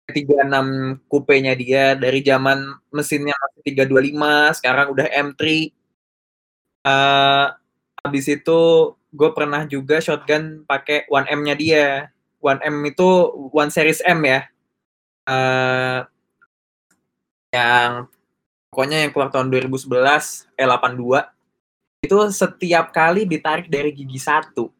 [0.09, 5.43] 36 coupe-nya dia dari zaman mesinnya masih 325 sekarang udah M3
[6.89, 7.47] eh
[8.05, 8.61] habis itu
[9.13, 11.87] gue pernah juga shotgun pakai 1M-nya dia.
[12.39, 13.09] 1M itu
[13.51, 14.41] One Series M ya.
[15.29, 16.01] Eh
[17.49, 18.05] yang
[18.69, 19.89] pokoknya yang keluar tahun 2011
[20.53, 21.05] E82
[22.05, 24.71] itu setiap kali ditarik dari gigi satu.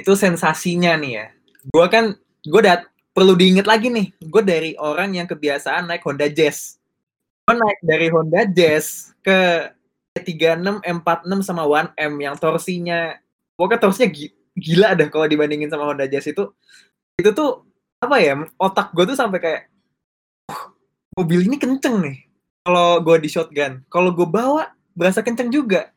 [0.00, 1.26] Itu sensasinya nih ya.
[1.70, 2.04] Gue kan
[2.42, 6.76] gue dat perlu diinget lagi nih gue dari orang yang kebiasaan naik Honda Jazz.
[7.48, 9.72] Gue naik dari Honda Jazz ke
[10.20, 13.16] 36 M46 sama 1M yang torsinya
[13.56, 16.52] pokoknya torsinya gi- gila dah kalau dibandingin sama Honda Jazz itu.
[17.16, 17.64] Itu tuh
[18.04, 19.62] apa ya otak gue tuh sampai kayak
[20.52, 20.76] "Uh,
[21.16, 22.28] mobil ini kenceng nih
[22.68, 23.80] kalau gue di shotgun.
[23.88, 25.88] Kalau gue bawa berasa kenceng juga.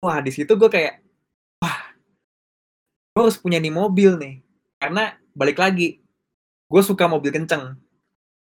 [0.00, 1.04] Wah di situ gue kayak
[1.60, 1.92] wah
[3.12, 4.34] gue harus punya nih mobil nih.
[4.80, 6.03] Karena balik lagi
[6.68, 7.76] gue suka mobil kenceng.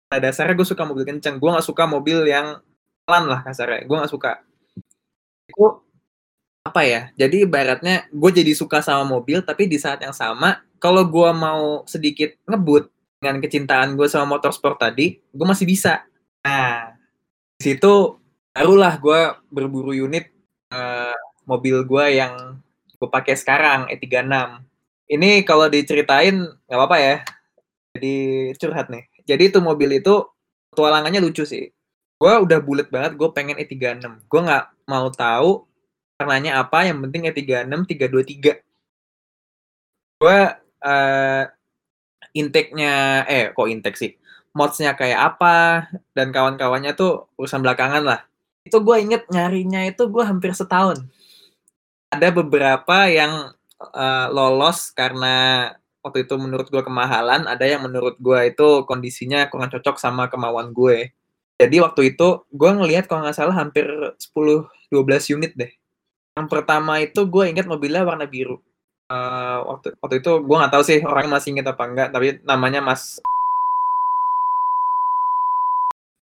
[0.08, 1.40] Pada dasarnya gue suka mobil kenceng.
[1.40, 2.60] Gue nggak suka mobil yang
[3.06, 3.84] pelan lah kasarnya.
[3.88, 4.42] Gue nggak suka.
[5.48, 5.82] Itu
[6.62, 7.10] apa ya?
[7.18, 11.86] Jadi ibaratnya gue jadi suka sama mobil tapi di saat yang sama kalau gue mau
[11.86, 12.90] sedikit ngebut
[13.22, 16.06] dengan kecintaan gue sama motorsport tadi gue masih bisa.
[16.46, 16.94] Nah
[17.58, 18.18] di situ
[18.52, 20.28] barulah gue berburu unit
[20.70, 22.58] eh, mobil gue yang
[22.98, 24.62] gue pakai sekarang E36
[25.10, 27.16] ini kalau diceritain nggak apa-apa ya
[27.96, 28.16] jadi
[28.56, 29.04] curhat nih.
[29.28, 30.24] Jadi itu mobil itu
[30.72, 31.68] petualangannya lucu sih.
[32.16, 35.66] Gue udah bulat banget gue pengen E36 gue nggak mau tahu
[36.18, 38.62] warnanya apa yang penting E E36 323
[40.22, 40.38] gue
[40.82, 41.44] eh
[42.32, 44.12] intake-nya eh kok intake sih?
[44.52, 48.20] Mods-nya kayak apa dan kawan-kawannya tuh urusan belakangan lah.
[48.62, 51.02] Itu gue inget nyarinya itu gue hampir setahun.
[52.12, 53.50] Ada beberapa yang
[53.82, 55.68] eh, lolos karena
[56.02, 60.74] waktu itu menurut gue kemahalan ada yang menurut gue itu kondisinya kurang cocok sama kemauan
[60.74, 61.14] gue
[61.56, 63.86] jadi waktu itu gue ngelihat kalau nggak salah hampir
[64.34, 65.70] 10-12 unit deh
[66.36, 68.58] yang pertama itu gue inget mobilnya warna biru
[69.12, 72.80] Eh, waktu waktu itu gue nggak tahu sih orangnya masih inget apa enggak tapi namanya
[72.80, 73.20] Mas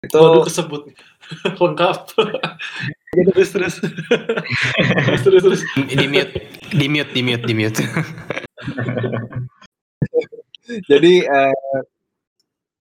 [0.00, 0.82] itu Waduh kesebut
[1.62, 1.96] lengkap.
[3.30, 3.74] terus terus.
[3.78, 5.62] terus terus terus.
[5.76, 6.34] di mute
[6.72, 7.82] di mute di mute di mute
[10.88, 11.80] jadi eh,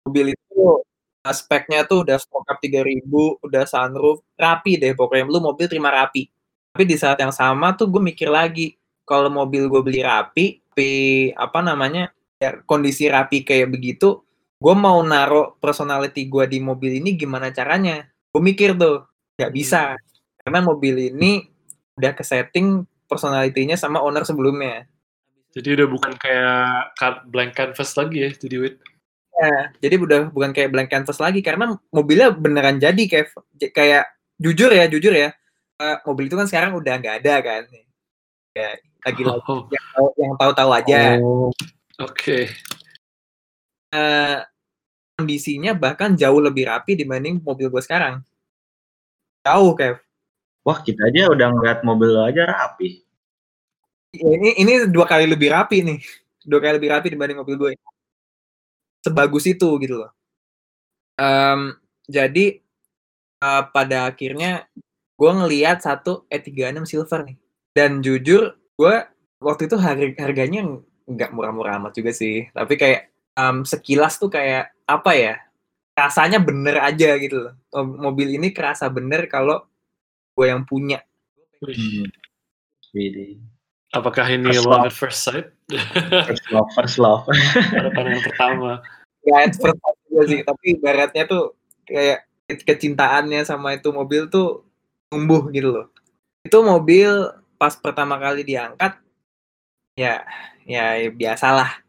[0.07, 0.63] mobil itu
[1.23, 3.07] aspeknya tuh udah stock up 3000
[3.47, 5.25] udah sunroof rapi deh pokoknya.
[5.31, 6.27] Lu mobil terima rapi.
[6.75, 8.75] Tapi di saat yang sama tuh gue mikir lagi
[9.07, 12.09] kalau mobil gue beli rapi tapi apa namanya
[12.41, 14.25] ya, kondisi rapi kayak begitu
[14.57, 18.09] gue mau naro personality gue di mobil ini gimana caranya?
[18.33, 19.05] Gue mikir tuh
[19.37, 20.01] nggak bisa.
[20.41, 21.45] Karena mobil ini
[21.99, 24.89] udah ke setting personality-nya sama owner sebelumnya
[25.53, 28.77] Jadi udah bukan kayak card blank canvas lagi ya jadi wait.
[29.33, 33.27] Ya, jadi udah bukan kayak blank canvas lagi karena mobilnya beneran jadi kayak
[33.73, 34.05] kayak
[34.37, 35.33] jujur ya, jujur ya.
[35.83, 37.63] eh, mobil itu kan sekarang udah nggak ada kan.
[38.55, 38.71] Ya,
[39.03, 41.01] lagi lagi Oh, yang tahu- yang tahu-tahu aja.
[41.19, 41.51] Oh,
[41.99, 42.47] Oke.
[43.91, 44.39] Eh,
[45.19, 48.23] kondisinya bahkan jauh lebih rapi dibanding mobil gue sekarang.
[49.43, 49.99] Jauh, Kev.
[50.63, 53.03] wah kita aja udah ngeliat mobil lo aja rapi.
[54.13, 55.99] Ya, Ini ini dua kali lebih rapi nih.
[56.45, 57.73] Dua kali lebih rapi dibanding mobil gue.
[59.01, 60.11] Sebagus itu gitu loh.
[61.17, 62.61] Em, jadi
[63.41, 64.69] eh, pada akhirnya
[65.17, 67.37] gue ngeliat satu E36 Silver nih.
[67.73, 68.95] Dan jujur gue
[69.41, 70.61] waktu itu harga harganya
[71.09, 72.53] nggak murah-murah amat juga sih.
[72.53, 73.01] Tapi kayak
[73.41, 75.35] em, sekilas tuh kayak apa ya?
[75.97, 77.55] Rasanya bener aja gitu loh.
[77.73, 79.65] Oh, Mobil ini kerasa bener kalau
[80.37, 81.01] gue yang punya.
[81.65, 82.13] Hmm.
[83.93, 84.89] Apakah ini First love love.
[84.89, 85.47] at first sight?
[86.25, 87.29] First love, first love.
[87.77, 88.71] Pada pandangan pertama.
[89.23, 89.77] Gak expert
[90.09, 91.53] juga sih, tapi ibaratnya tuh
[91.85, 94.65] kayak kecintaannya sama itu mobil tuh
[95.13, 95.87] tumbuh gitu loh.
[96.41, 98.97] Itu mobil pas pertama kali diangkat,
[99.95, 100.25] ya,
[100.65, 101.85] ya biasalah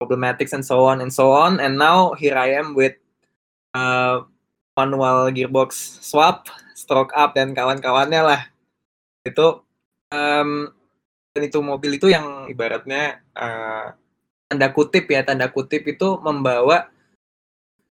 [0.00, 1.60] problematics and so on and so on.
[1.60, 2.96] And now here I am with
[3.76, 4.24] uh,
[4.80, 8.42] manual gearbox swap, stroke up dan kawan-kawannya lah.
[9.26, 9.62] Itu
[10.14, 10.77] em, dan
[11.44, 13.86] itu mobil itu yang ibaratnya eh,
[14.48, 16.88] tanda kutip ya tanda kutip itu membawa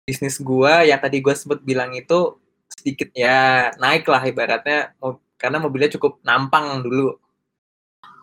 [0.05, 2.37] bisnis gua yang tadi gua sebut bilang itu
[2.69, 4.93] sedikit ya naik lah ibaratnya
[5.41, 7.17] karena mobilnya cukup nampang dulu.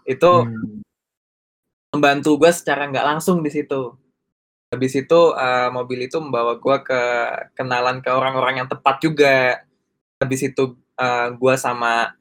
[0.06, 0.82] Itu Hmm.
[1.92, 3.94] membantu gua secara nggak langsung di situ.
[4.72, 7.00] Habis itu eh, mobil itu membawa gua ke
[7.58, 9.60] kenalan ke orang-orang yang tepat juga.
[10.22, 12.16] Habis itu eh, gua sama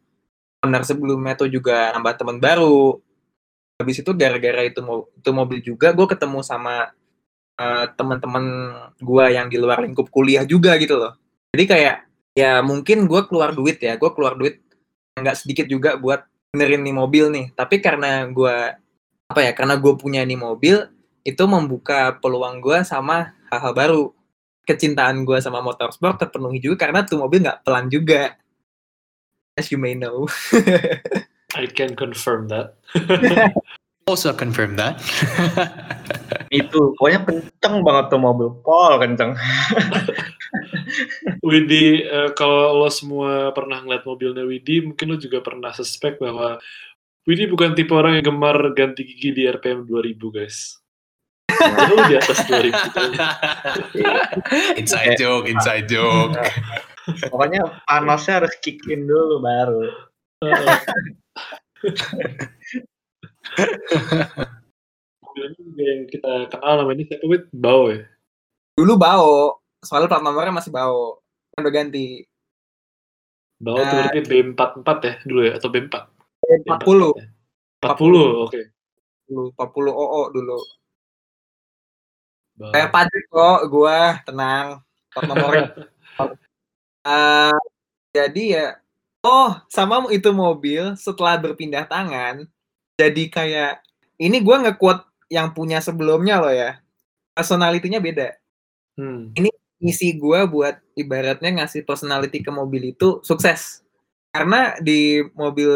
[0.62, 3.02] owner sebelumnya tuh juga nambah teman baru.
[3.82, 4.80] Habis itu gara-gara itu
[5.17, 6.93] itu mobil juga gue ketemu sama
[7.58, 8.45] eh, teman-teman
[9.02, 11.17] gue yang di luar lingkup kuliah juga gitu loh.
[11.52, 11.95] Jadi kayak
[12.38, 14.63] ya mungkin gue keluar duit ya gue keluar duit
[15.19, 17.45] nggak sedikit juga buat benerin nih mobil nih.
[17.58, 18.56] Tapi karena gue
[19.32, 20.78] apa ya karena gue punya nih mobil
[21.26, 24.04] itu membuka peluang gue sama hal-hal baru.
[24.62, 28.38] Kecintaan gue sama motorsport terpenuhi juga karena tuh mobil nggak pelan juga
[29.57, 30.27] as you may know
[31.55, 32.75] I can confirm that.
[34.09, 34.97] Also confirm that.
[36.51, 38.49] Itu pokoknya kenceng banget tuh mobil.
[38.65, 39.37] Pol kenceng.
[41.45, 46.57] Widi, eh, kalau lo semua pernah ngeliat mobilnya Widi, mungkin lo juga pernah suspek bahwa
[47.29, 50.81] Widi bukan tipe orang yang gemar ganti gigi di RPM 2000, guys.
[51.47, 54.81] Jauh di atas 2000.
[54.81, 56.41] inside joke, inside joke.
[57.29, 59.83] Pokoknya panasnya harus kick in dulu baru.
[65.21, 67.43] Mobilnya juga yang kita kenal namanya siapa, Wid?
[67.53, 68.05] Bau ya?
[68.81, 71.19] dulu bau soalnya plat nomornya masih bau
[71.53, 72.25] kan udah ganti
[73.61, 74.09] Bau tuh Nah.
[74.09, 75.51] berarti B44 ya dulu ya?
[75.61, 75.93] Atau B4?
[76.65, 77.29] 40 ya?
[77.85, 78.61] 40, oke.
[79.29, 80.59] dulu 40 OO dulu
[82.73, 84.81] kayak pajak kok gua tenang
[85.13, 85.65] plat nomornya
[87.05, 87.55] Eh,
[88.13, 88.65] jadi ya
[89.25, 92.45] oh sama itu mobil setelah berpindah tangan
[92.99, 93.73] jadi kayak
[94.21, 96.77] ini gua ngekuat yang punya sebelumnya loh ya.
[97.33, 98.35] Personalitinya beda.
[98.99, 99.33] Hmm.
[99.81, 103.81] misi gua buat ibaratnya ngasih personality ke mobil itu sukses.
[104.33, 105.71] Karena di mobil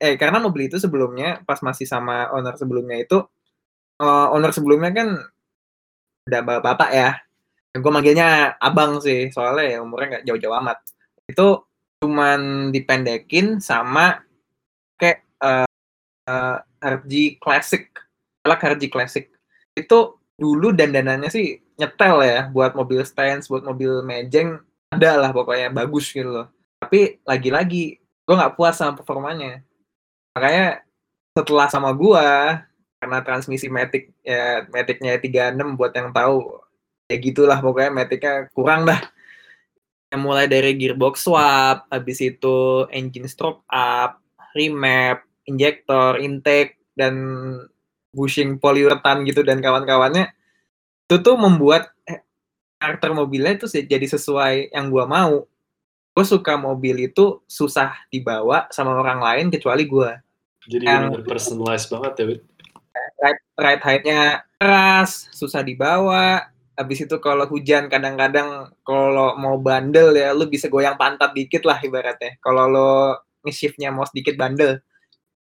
[0.00, 3.18] eh karena mobil itu sebelumnya pas masih sama owner sebelumnya itu
[4.02, 5.08] eh, owner sebelumnya kan
[6.28, 7.10] udah bapak-bapak ya
[7.70, 10.78] gue manggilnya abang sih soalnya ya umurnya nggak jauh-jauh amat.
[11.30, 11.66] Itu
[12.02, 14.24] cuman dipendekin sama
[14.98, 15.68] kayak eh
[16.28, 17.86] eh, RG Classic.
[18.42, 19.24] Velg RG Classic.
[19.76, 24.60] Itu dulu dandanannya sih nyetel ya buat mobil stance buat mobil mejeng
[24.92, 26.46] ada lah pokoknya bagus gitu loh.
[26.80, 29.62] Tapi lagi-lagi gue nggak puas sama performanya.
[30.34, 30.82] Makanya
[31.34, 32.60] setelah sama gua
[33.00, 36.59] karena transmisi Matic ya Maticnya 36 buat yang tahu
[37.10, 39.02] ya gitulah pokoknya Maticnya kurang dah
[40.14, 44.22] yang mulai dari gearbox swap habis itu engine stroke up
[44.54, 47.14] remap injektor intake dan
[48.14, 50.30] bushing polyurethane gitu dan kawan-kawannya
[51.10, 52.22] itu tuh membuat eh,
[52.78, 55.46] karakter mobilnya itu jadi sesuai yang gua mau
[56.10, 60.18] gue suka mobil itu susah dibawa sama orang lain kecuali gua
[60.66, 62.40] Jadi Yang- bener personalized banget ya, Wid?
[63.20, 64.20] ride, ride height-nya
[64.60, 66.52] keras, susah dibawa.
[66.80, 71.76] Habis itu kalau hujan kadang-kadang kalau mau bandel ya lu bisa goyang pantat dikit lah
[71.84, 72.40] ibaratnya.
[72.40, 72.92] Kalau lo
[73.44, 74.80] nge-shiftnya mau sedikit bandel.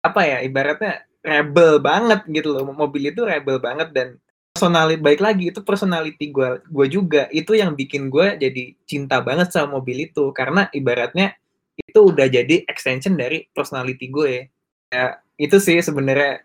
[0.02, 2.66] Apa ya ibaratnya rebel banget gitu loh.
[2.74, 4.18] Mobil itu rebel banget dan
[4.50, 9.54] personality baik lagi itu personality gue gue juga itu yang bikin gue jadi cinta banget
[9.54, 11.38] sama mobil itu karena ibaratnya
[11.78, 14.50] itu udah jadi extension dari personality gue
[14.90, 16.42] ya itu sih sebenarnya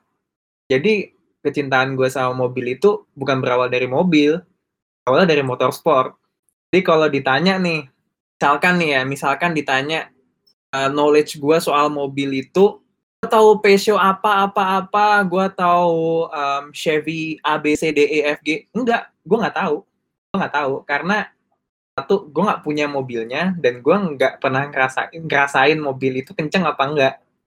[0.69, 4.41] jadi kecintaan gue sama mobil itu bukan berawal dari mobil,
[5.05, 6.17] awalnya dari motorsport.
[6.73, 7.87] Jadi kalau ditanya nih,
[8.35, 10.11] misalkan nih ya, misalkan ditanya
[10.75, 12.81] uh, knowledge gue soal mobil itu,
[13.21, 18.19] gue tahu Peugeot apa apa apa, gue tahu um, Chevy A B C D E
[18.35, 19.85] F G, enggak, gue nggak tahu,
[20.33, 21.29] gue nggak tahu karena
[21.95, 26.83] satu gue nggak punya mobilnya dan gue nggak pernah ngerasain ngerasain mobil itu kenceng apa
[26.83, 27.13] enggak.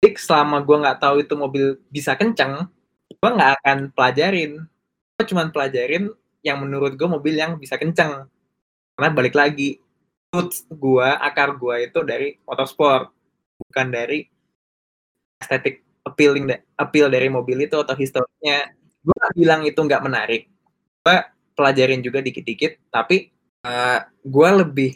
[0.04, 2.68] Jadi selama gue nggak tahu itu mobil bisa kenceng,
[3.08, 4.68] gue nggak akan pelajarin
[5.16, 6.12] gue cuma pelajarin
[6.46, 8.30] yang menurut gue mobil yang bisa kenceng.
[8.94, 9.82] Karena balik lagi
[10.30, 13.10] roots gue akar gue itu dari motorsport
[13.66, 14.26] bukan dari
[15.42, 16.46] estetik appealing
[16.78, 18.70] appeal dari mobil itu atau historinya
[19.02, 20.42] gue nggak bilang itu nggak menarik.
[21.02, 21.16] Gue
[21.58, 23.34] pelajarin juga dikit-dikit tapi
[23.66, 24.90] uh, gue lebih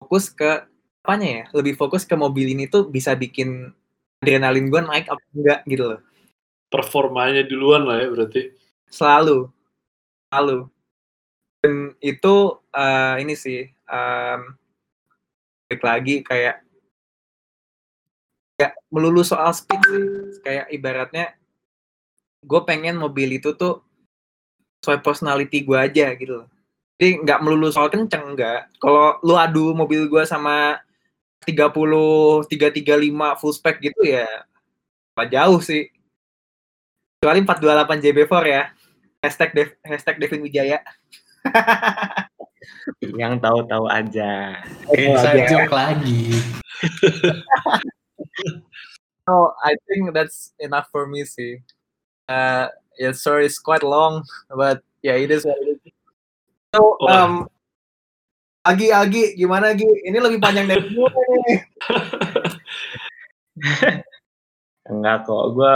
[0.00, 0.64] fokus ke
[1.04, 3.72] apanya ya lebih fokus ke mobil ini tuh bisa bikin
[4.20, 6.00] adrenalin gue naik apa enggak gitu loh.
[6.68, 8.42] Performanya duluan lah ya berarti.
[8.88, 9.48] selalu.
[10.28, 10.68] Selalu
[11.62, 12.34] dan itu
[12.70, 14.40] eh, ini sih em,
[15.66, 16.62] balik lagi kayak
[18.58, 20.04] ya melulu soal speed sih.
[20.46, 21.26] Kayak ibaratnya
[22.46, 23.82] gue pengen mobil itu tuh
[24.82, 26.48] sesuai personality gue aja gitu loh.
[26.98, 28.78] Jadi nggak melulu soal kenceng nggak.
[28.78, 30.78] Kalau lu adu mobil gue sama
[31.46, 34.26] 30 335 full spec gitu ya
[35.14, 35.90] apa jauh sih.
[37.18, 38.62] Kecuali 428 JB4 ya.
[39.18, 40.78] Hashtag Dev, hashtag Devin Wijaya
[43.20, 44.62] Yang tahu-tahu aja.
[44.92, 46.38] Inside joke lagi.
[49.30, 51.62] oh I think that's enough for me sih
[52.28, 52.68] Uh,
[53.00, 54.20] yeah, story is quite long,
[54.52, 55.48] but yeah, it is.
[56.76, 57.24] So, Wah.
[57.24, 57.48] um,
[58.68, 59.88] Agi, Agi, gimana Agi?
[59.88, 61.60] Ini lebih panjang dari gue nih.
[64.92, 65.72] Enggak kok, gue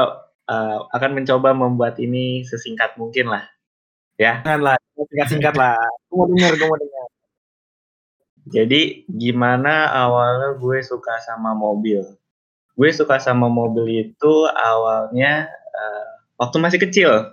[0.52, 3.48] uh, akan mencoba membuat ini sesingkat mungkin lah.
[4.20, 5.76] Ya, Jangan lah, singkat-singkat lah.
[6.08, 7.08] Gue mau denger, gue mau denger.
[8.42, 12.02] jadi gimana awalnya gue suka sama mobil?
[12.74, 16.06] Gue suka sama mobil itu awalnya uh,
[16.42, 17.32] waktu masih kecil.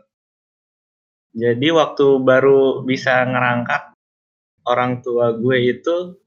[1.34, 3.94] Jadi waktu baru bisa ngerangkak,
[4.70, 6.20] orang tua gue itu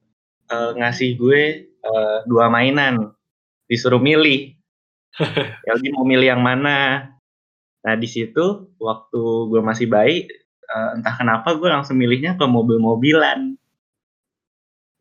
[0.50, 1.42] uh, ngasih gue
[1.82, 3.14] uh, dua mainan,
[3.70, 4.54] disuruh milih.
[5.64, 7.10] dia mau milih yang mana.
[7.82, 10.26] Nah di situ waktu gue masih bayi,
[10.72, 13.54] uh, entah kenapa gue langsung milihnya ke mobil-mobilan.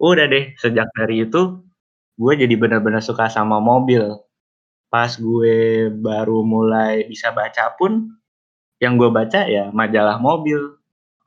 [0.01, 1.63] Udah deh, sejak dari itu
[2.19, 4.19] gue jadi benar-benar suka sama mobil.
[4.91, 8.11] Pas gue baru mulai bisa baca pun,
[8.83, 10.75] yang gue baca ya majalah mobil,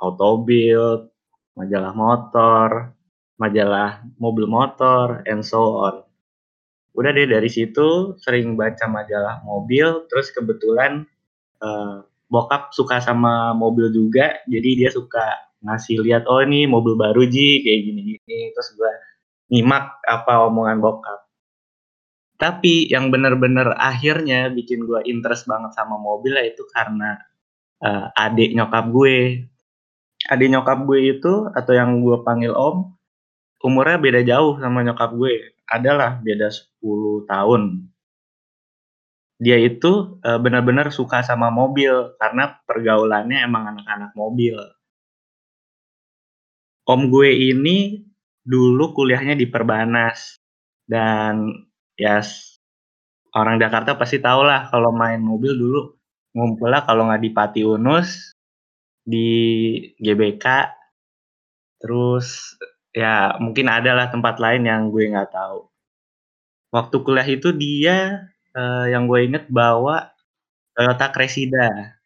[0.03, 1.09] autobuild,
[1.57, 2.93] majalah motor,
[3.41, 5.97] majalah mobil motor, and so on.
[6.95, 11.07] Udah deh dari situ sering baca majalah mobil, terus kebetulan
[11.63, 11.99] eh,
[12.35, 15.23] bokap suka sama mobil juga, jadi dia suka
[15.63, 18.93] ngasih lihat oh ini mobil baru Ji kayak gini-gini, terus gue
[19.55, 21.21] nyimak apa omongan bokap.
[22.35, 27.17] Tapi yang bener-bener akhirnya bikin gue interest banget sama mobil itu karena
[27.81, 29.47] uh, adik nyokap gue.
[30.27, 32.97] Adik nyokap gue itu atau yang gue panggil om,
[33.63, 35.55] umurnya beda jauh sama nyokap gue.
[35.71, 37.94] Adalah beda 10 tahun.
[39.43, 44.57] Dia itu uh, benar-benar suka sama mobil karena pergaulannya emang anak-anak mobil.
[46.85, 48.05] Om gue ini
[48.45, 50.37] dulu kuliahnya di Perbanas
[50.85, 51.49] dan
[51.97, 52.21] ya
[53.35, 55.81] orang Jakarta pasti tahu lah kalau main mobil dulu
[56.37, 58.37] ngumpulnya kalau nggak di Pati Unus
[59.01, 59.31] di
[59.97, 60.45] GBK
[61.81, 62.57] terus
[62.93, 65.69] ya mungkin ada lah tempat lain yang gue nggak tahu
[66.73, 70.11] waktu kuliah itu dia eh, yang gue inget bawa
[70.75, 71.99] Toyota Cressida.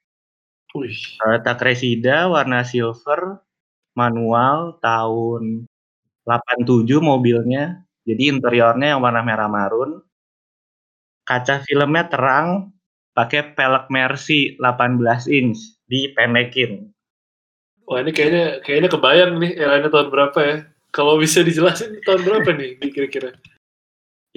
[0.76, 3.40] Wih, Toyota Cressida warna silver
[3.96, 5.64] manual tahun
[6.26, 7.84] 87 mobilnya.
[8.09, 10.01] Jadi interiornya yang warna merah marun.
[11.28, 12.72] Kaca filmnya terang
[13.12, 16.88] pakai pelek Mercy 18 inch dipendekin
[17.88, 20.57] wah ini kayaknya kayaknya kebayang nih eranya tahun berapa ya?
[20.92, 23.32] Kalau bisa dijelasin tahun berapa nih kira-kira?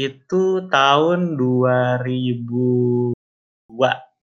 [0.08, 3.14] Itu tahun 2002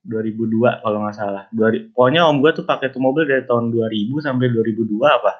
[0.07, 4.25] 2002 kalau nggak salah 2000 pokoknya om gue tuh pakai tuh mobil dari tahun 2000
[4.25, 5.33] sampai 2002 apa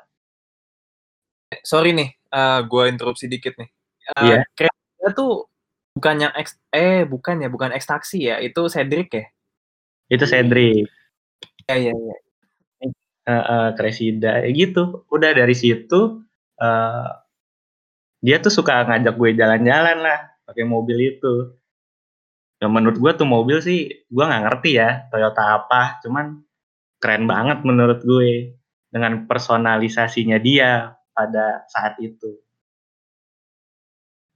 [1.64, 3.72] Sorry nih, uh, gue interupsi dikit nih.
[4.20, 4.40] Uh, Iya.
[4.52, 5.48] Cressida tuh
[5.96, 9.26] bukan yang X, eh bukan ya, bukan X taksi ya, itu Cedric ya?
[10.08, 10.88] itu Cedric
[11.68, 12.16] Iya iya iya.
[13.28, 16.24] eh, eh, Cressida ya gitu udah dari situ
[16.64, 17.08] eh,
[18.22, 21.53] dia tuh suka ngajak gue jalan-jalan lah pakai mobil itu.
[22.57, 26.41] Ya menurut gue tuh mobil sih gue nggak ngerti ya Toyota apa cuman
[26.97, 28.57] keren banget menurut gue
[28.89, 32.41] dengan personalisasinya dia pada saat itu.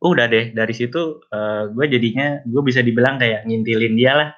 [0.02, 4.30] Udah deh dari situ eh, gue jadinya gue bisa dibilang kayak ngintilin dia lah.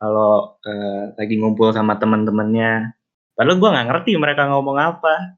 [0.00, 2.96] Kalau eh, lagi ngumpul sama temen-temennya.
[3.36, 5.36] Padahal gue nggak ngerti mereka ngomong apa.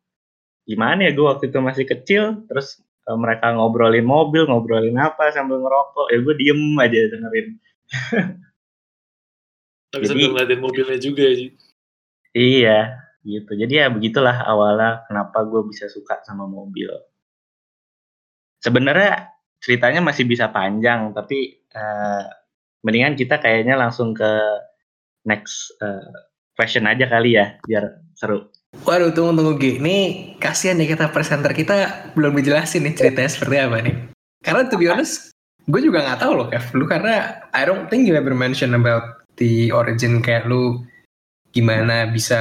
[0.68, 2.78] Gimana ya gue waktu itu masih kecil, terus
[3.16, 7.48] mereka ngobrolin mobil, ngobrolin apa sambil ngerokok, ya gue diem aja dengerin.
[9.92, 11.48] Tapi Jadi- sambil ngeliatin mobilnya juga ya.
[12.36, 12.78] Iya,
[13.24, 13.52] gitu.
[13.56, 16.92] Jadi ya begitulah awalnya kenapa gue bisa suka sama mobil.
[18.60, 19.32] Sebenarnya
[19.64, 22.24] ceritanya masih bisa panjang, tapi eh,
[22.84, 24.28] mendingan kita kayaknya langsung ke
[25.24, 26.12] next eh,
[26.52, 28.52] question aja kali ya, biar seru.
[28.76, 29.80] Waduh, tunggu tunggu G.
[29.80, 29.96] Ini
[30.36, 33.94] kasihan nih kita presenter kita belum dijelasin nih ceritanya seperti apa nih.
[34.44, 35.32] Karena to be honest,
[35.64, 36.64] gue juga nggak tahu loh Kev.
[36.76, 40.84] Lu karena I don't think you ever mention about the origin kayak lu
[41.56, 42.40] gimana bisa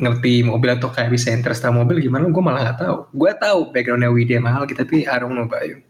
[0.00, 2.96] ngerti mobil atau kayak bisa interest sama mobil gimana gue malah nggak tahu.
[3.16, 5.80] Gue tahu backgroundnya Widya mahal gitu tapi I don't know about you.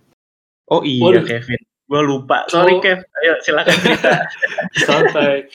[0.71, 1.27] Oh iya Waduh.
[1.27, 2.47] Kevin, gue lupa.
[2.47, 2.83] Sorry Oh.
[2.83, 4.15] Kev, ayo silakan cerita.
[4.87, 5.51] Santai.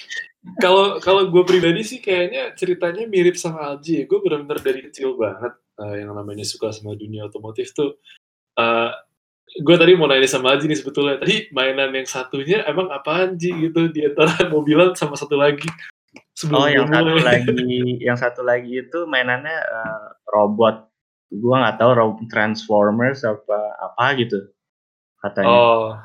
[0.56, 4.00] Kalau kalau gue pribadi sih kayaknya ceritanya mirip sama Alji.
[4.00, 4.04] ya.
[4.06, 7.98] Gue benar-benar dari kecil banget eh, yang namanya suka sama dunia otomotif tuh.
[8.56, 8.92] eh
[9.56, 11.18] gue tadi mau nanya sama Alji nih sebetulnya.
[11.18, 15.68] Tadi mainan yang satunya emang apaan Ji gitu di antara mobilan sama satu lagi.
[16.36, 17.24] Sebelum Oh, yang gue satu mulai.
[17.42, 20.88] lagi, yang satu lagi itu mainannya eh, robot.
[21.36, 24.40] Gua nggak tahu robot Transformers apa apa gitu
[25.20, 25.50] katanya.
[25.52, 25.98] Oh,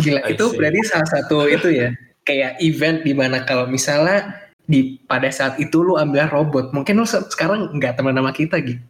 [0.00, 0.56] Gila, I itu see.
[0.56, 1.92] berarti salah satu itu ya
[2.26, 4.34] kayak event di mana kalau misalnya
[4.66, 8.58] di pada saat itu lu ambil robot mungkin lu se- sekarang nggak teman sama kita
[8.60, 8.82] gitu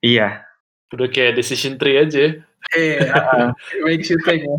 [0.00, 0.42] Iya.
[0.90, 2.40] Udah kayak decision tree aja.
[2.76, 2.98] eh
[3.84, 4.56] makes you think ya.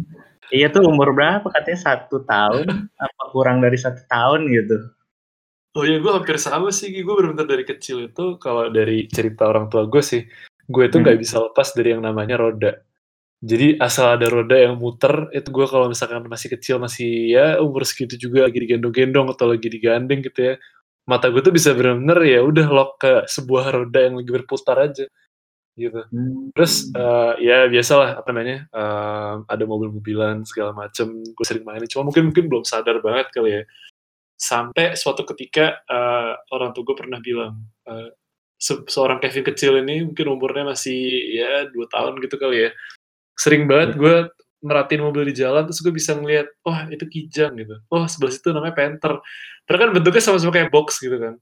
[0.53, 4.77] Iya tuh umur berapa katanya satu tahun apa kurang dari satu tahun gitu.
[5.73, 9.71] Oh ya gue hampir sama sih, gue benar-benar dari kecil itu kalau dari cerita orang
[9.71, 10.27] tua gue sih,
[10.67, 11.23] gue itu nggak Hmm.
[11.23, 12.71] bisa lepas dari yang namanya roda.
[13.41, 17.81] Jadi asal ada roda yang muter, itu gue kalau misalkan masih kecil masih ya umur
[17.89, 20.53] segitu juga lagi digendong-gendong atau lagi digandeng gitu ya,
[21.09, 25.05] mata gue tuh bisa benar-benar ya udah lock ke sebuah roda yang lagi berputar aja
[25.73, 26.01] gitu.
[26.53, 32.05] Terus eh, ya biasalah apa namanya eh, ada mobil-mobilan segala macem gue sering mainin cuma
[32.13, 33.63] mungkin mungkin belum sadar banget kali ya.
[34.37, 37.57] Sampai suatu ketika eh, orang tua gue pernah bilang
[37.89, 38.13] eh,
[38.61, 40.99] se- seorang Kevin kecil ini mungkin umurnya masih
[41.33, 42.71] ya dua tahun gitu kali ya
[43.41, 44.15] sering banget gue
[44.61, 47.81] merhatiin mobil di jalan terus gue bisa ngeliat wah itu kijang gitu.
[47.89, 49.17] Oh sebelah situ namanya Panther.
[49.65, 51.41] Padahal kan bentuknya sama-sama kayak box gitu kan.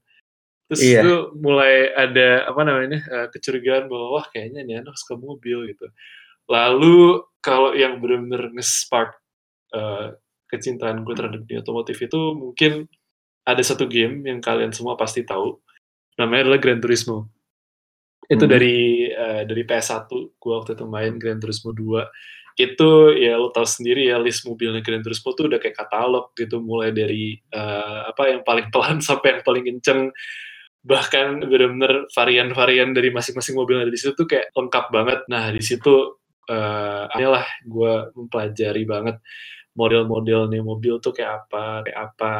[0.72, 1.00] Terus Iya.
[1.04, 5.86] itu mulai ada apa namanya eh, kecurigaan bahwa wah kayaknya nih anak suka mobil gitu.
[6.48, 9.20] Lalu kalau yang benar-benar nge-spark
[9.76, 10.16] eh,
[10.48, 12.88] kecintaan gue terhadap dunia otomotif itu mungkin
[13.44, 15.60] ada satu game yang kalian semua pasti tahu.
[16.16, 17.28] Namanya adalah Gran Turismo
[18.30, 18.52] itu Hmm.
[18.52, 18.78] dari
[19.10, 20.06] eh, dari PS1
[20.38, 22.06] gue waktu itu main Gran Turismo 2
[22.60, 26.62] itu ya lo tau sendiri ya list mobilnya Gran Turismo tuh udah kayak katalog gitu
[26.62, 30.00] mulai dari eh, apa yang paling pelan sampai yang paling kenceng.
[30.80, 35.20] Bahkan bener-bener varian-varian dari masing-masing mobil yang ada di situ tuh kayak lengkap banget.
[35.28, 36.16] Nah di situ
[36.50, 39.22] eh lah gue mempelajari banget
[39.78, 42.34] model-model nih mobil tuh kayak apa kayak apa.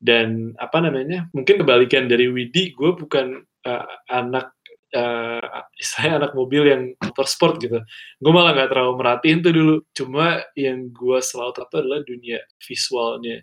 [0.00, 4.54] Dan apa namanya mungkin kebalikan dari Widi gue bukan eh, anak
[4.94, 5.42] eh
[5.82, 7.82] istilahnya anak mobil yang motorsport gitu.
[8.22, 9.74] Gue malah nggak terlalu merhatiin tuh dulu.
[9.90, 13.42] Cuma yang gue selalu tahu adalah dunia visualnya.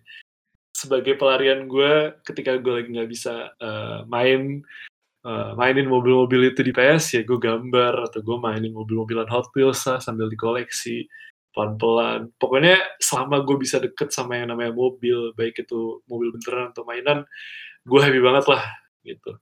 [0.71, 4.63] Sebagai pelarian gue ketika gue lagi nggak bisa eh, main
[5.27, 9.83] eh, mainin mobil-mobil itu di PS ya gue gambar atau gue mainin mobil-mobilan Hot Wheels
[9.91, 11.05] lah sambil dikoleksi
[11.51, 12.31] pelan-pelan.
[12.39, 17.27] Pokoknya selama gue bisa deket sama yang namanya mobil baik itu mobil beneran atau mainan
[17.85, 18.63] gue happy banget lah
[19.01, 19.33] gitu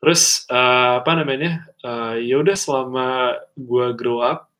[0.00, 4.50] terus eh, apa namanya eh, ya udah selama gue grow up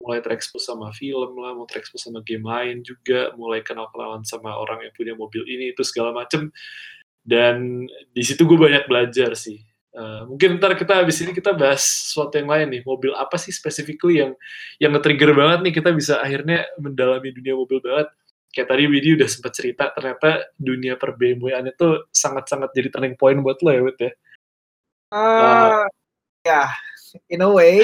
[0.00, 4.88] mulai terekspos sama film lah, mau terekspos sama game lain juga, mulai kenal-kenalan sama orang
[4.88, 6.48] yang punya mobil ini itu segala macem.
[7.20, 7.84] Dan
[8.16, 9.60] di situ gue banyak belajar sih.
[9.90, 13.52] Eh, mungkin ntar kita habis ini kita bahas sesuatu yang lain nih, mobil apa sih
[13.52, 14.32] specifically yang
[14.80, 18.08] yang nge-trigger banget nih kita bisa akhirnya mendalami dunia mobil banget.
[18.50, 23.38] Kayak tadi Widi udah sempat cerita, ternyata dunia per BMW-an itu sangat-sangat jadi turning point
[23.44, 24.10] buat lo ya, Wid ya.
[25.10, 25.90] Ah,
[26.46, 26.70] ya,
[27.26, 27.82] in a way.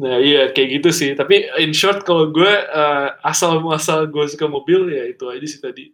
[0.00, 1.10] Nah iya kayak gitu sih.
[1.18, 5.60] Tapi in short kalau gue eh, asal muasal gue suka mobil ya itu aja sih
[5.60, 5.90] tadi.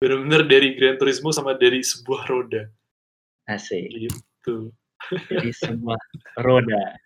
[0.00, 2.70] Bener-bener dari Gran Turismo sama dari sebuah roda
[3.50, 3.90] Asik.
[3.90, 4.72] gitu.
[5.28, 5.98] Jadi semua
[6.40, 6.96] roda.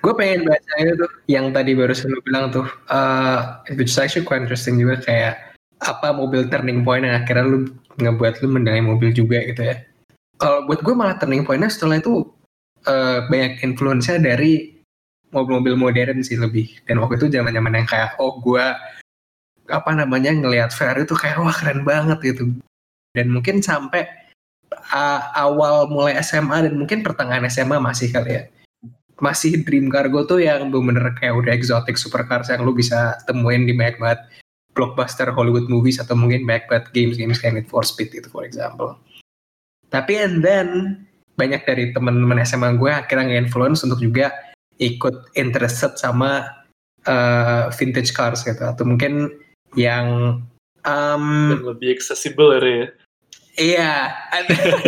[0.00, 4.24] gue pengen baca itu tuh yang tadi baru lu bilang tuh uh, which is actually
[4.24, 5.52] quite interesting juga kayak
[5.84, 7.68] apa mobil turning point yang akhirnya lu
[8.00, 9.76] ngebuat lu mendalami mobil juga gitu ya
[10.40, 12.24] kalau buat gue malah turning pointnya setelah itu
[12.88, 14.80] uh, banyak influence dari
[15.30, 16.80] mobil-mobil modern sih lebih.
[16.88, 18.64] Dan waktu itu zaman zaman yang kayak oh gue
[19.70, 22.56] apa namanya ngelihat Ferrari tuh kayak wah keren banget gitu.
[23.14, 24.08] Dan mungkin sampai
[24.72, 28.44] uh, awal mulai SMA dan mungkin pertengahan SMA masih kali ya.
[29.20, 33.76] Masih dream cargo tuh yang bener-bener kayak udah exotic supercars yang lu bisa temuin di
[33.76, 34.20] banyak banget
[34.72, 38.96] blockbuster Hollywood movies atau mungkin banyak banget games-games kayak Need for Speed itu for example.
[39.90, 41.02] Tapi and then
[41.34, 44.30] banyak dari teman-teman SMA gue akhirnya nge-influence untuk juga
[44.80, 46.46] ikut interested sama
[47.04, 49.28] uh, vintage cars gitu atau mungkin
[49.76, 50.40] yang
[50.84, 52.62] um, Dan lebih accessible ya.
[52.62, 52.86] Ya.
[53.60, 53.92] Iya,
[54.32, 54.40] I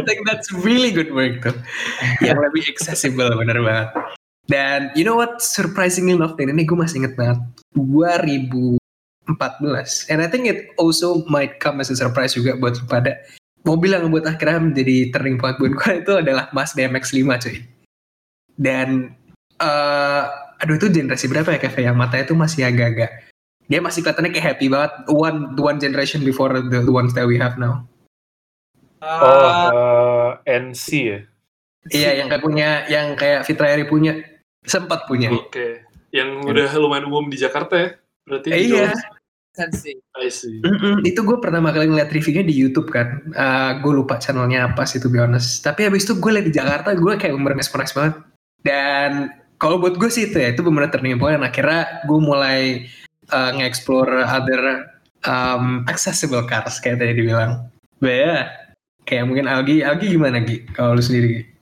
[0.08, 1.52] think that's really good work tuh.
[2.24, 3.88] Yang lebih accessible bener banget.
[4.48, 7.38] Dan you know what surprisingly enough dan ini gue masih inget banget
[7.78, 8.78] 2014
[10.10, 13.22] and I think it also might come as a surprise juga buat lu pada
[13.62, 17.56] mobil yang buat akhirnya menjadi turning point buat gue itu adalah Mazda MX-5 cuy
[18.58, 19.14] dan
[19.62, 20.22] eh
[20.62, 23.10] aduh itu generasi berapa ya Kev yang matanya itu masih agak-agak
[23.66, 27.38] dia masih kelihatannya kayak happy banget one one generation before the, the ones that we
[27.38, 27.82] have now
[29.02, 31.18] Oh, Ah, eh, NC ya.
[31.90, 34.14] Iya, yang kayak punya, yang kayak Fitra Eri punya,
[34.62, 35.34] sempat punya.
[35.34, 35.82] Oke.
[36.14, 37.88] Yang udah lumayan umum di Jakarta ya.
[38.22, 38.94] Berarti Eh, iya.
[40.16, 40.64] I see.
[40.64, 43.20] Mm-mm, itu gue pertama kali ngeliat reviewnya di YouTube kan.
[43.84, 45.60] gue lupa channelnya apa sih to be honest.
[45.60, 48.14] Tapi habis itu gue liat di Jakarta, gue kayak merenges-merenges banget.
[48.64, 49.28] Dan
[49.60, 51.44] kalau buat gue sih itu ya, itu bener turning point.
[51.44, 52.88] Akhirnya gue mulai
[53.28, 54.88] uh, nge-explore other
[55.28, 57.68] um, accessible cars kayak tadi dibilang.
[58.00, 58.48] Ya,
[59.04, 60.64] kayak mungkin Algi, Algi gimana Gi?
[60.74, 61.52] Kalau lu sendiri?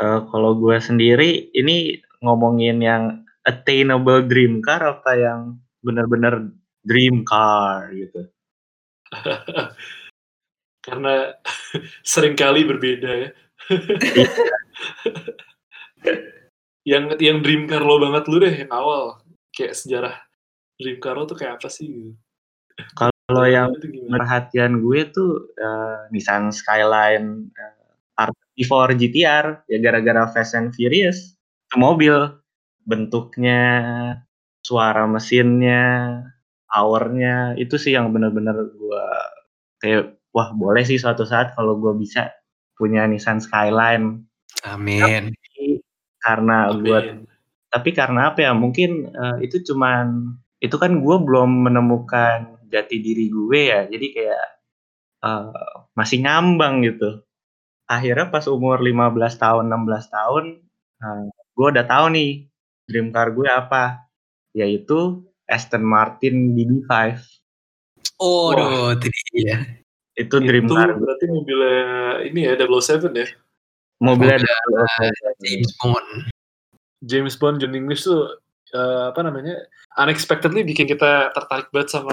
[0.00, 3.04] Eh, kalau gue sendiri ini ngomongin yang
[3.44, 5.40] attainable dream car apa yang
[5.84, 6.48] benar-benar
[6.84, 8.28] dream car gitu.
[10.86, 11.36] Karena
[12.10, 13.30] sering kali berbeda ya.
[16.90, 19.20] yang yang dream car lo banget lu deh yang awal
[19.52, 20.16] kayak sejarah
[20.80, 22.12] dream car lo tuh kayak apa sih gitu.
[22.96, 23.76] Kalau yang
[24.08, 27.80] perhatian gue tuh eh, Nissan Skyline eh,
[28.16, 31.36] RT4 GTR ya gara-gara Fast and Furious
[31.70, 32.16] itu mobil
[32.88, 33.62] bentuknya
[34.64, 36.18] suara mesinnya
[36.70, 37.58] powernya.
[37.58, 39.04] Itu sih yang benar-benar gue
[39.82, 42.30] kayak wah boleh sih suatu saat kalau gue bisa
[42.78, 44.24] punya Nissan Skyline.
[44.64, 45.34] Amin.
[46.20, 47.24] karena gue
[47.72, 48.52] tapi karena apa ya?
[48.52, 53.80] Mungkin eh, itu cuman itu kan gue belum menemukan jati diri gue ya.
[53.86, 54.46] Jadi kayak
[55.24, 57.22] eh, masih ngambang gitu.
[57.90, 60.44] Akhirnya pas umur 15 tahun 16 tahun
[61.02, 61.24] eh,
[61.56, 62.30] gue udah tahu nih
[62.90, 64.10] dream car gue apa.
[64.52, 66.92] Yaitu Aston Martin DB5
[68.20, 69.80] Oh, aduh, itu dia.
[70.14, 71.80] itu dream Itu car berarti mobilnya
[72.28, 73.28] ini ya 007 ya.
[73.98, 74.36] mobilnya
[75.40, 76.08] James Bond.
[77.00, 78.28] James Bond John English tuh
[78.76, 79.56] eh, apa namanya
[79.96, 82.12] unexpectedly bikin kita tertarik banget sama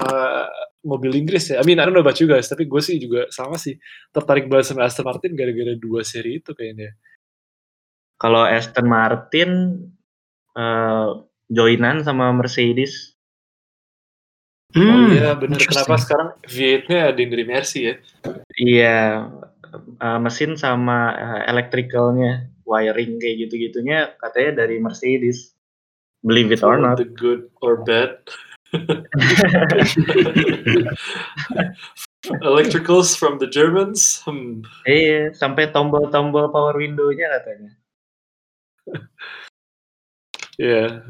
[0.80, 1.60] mobil Inggris ya.
[1.60, 3.76] I mean I don't know about you guys, tapi gue sih juga sama sih
[4.08, 6.96] tertarik banget sama Aston Martin gara-gara dua seri itu kayaknya.
[8.18, 9.50] kalau Aston Martin
[10.56, 11.08] eh,
[11.52, 13.14] joinan sama Mercedes
[14.76, 17.94] Oh Hmm, iya bener, kenapa sekarang V8-nya ada yang dari Mercy ya?
[18.52, 19.00] Iya,
[19.96, 25.56] eh, mesin sama eh, electricalnya, wiring kayak gitu-gitunya katanya dari Mercedes.
[26.20, 27.00] Believe it or not.
[27.00, 28.20] the good or bad.
[32.44, 34.20] Electricals from the Germans.
[34.28, 34.60] Hmm.
[34.84, 37.72] Iya, sampai tombol-tombol power window-nya katanya.
[40.58, 41.06] Ya,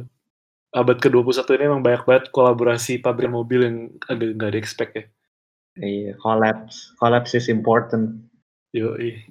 [0.77, 3.77] abad ke-21 ini emang banyak banget kolaborasi pabrik mobil yang
[4.09, 5.05] agak nggak di-expect ya.
[5.79, 6.93] Iya, collapse.
[6.99, 8.19] Collapse is important.
[8.75, 9.23] Yoi.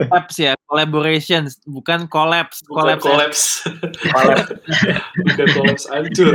[0.00, 2.64] Collapse ya, collaborations, bukan collapse.
[2.64, 3.04] Bukan Collapse.
[3.04, 4.10] ya.
[4.10, 4.52] collapse.
[5.28, 6.34] Bukan collapse hancur.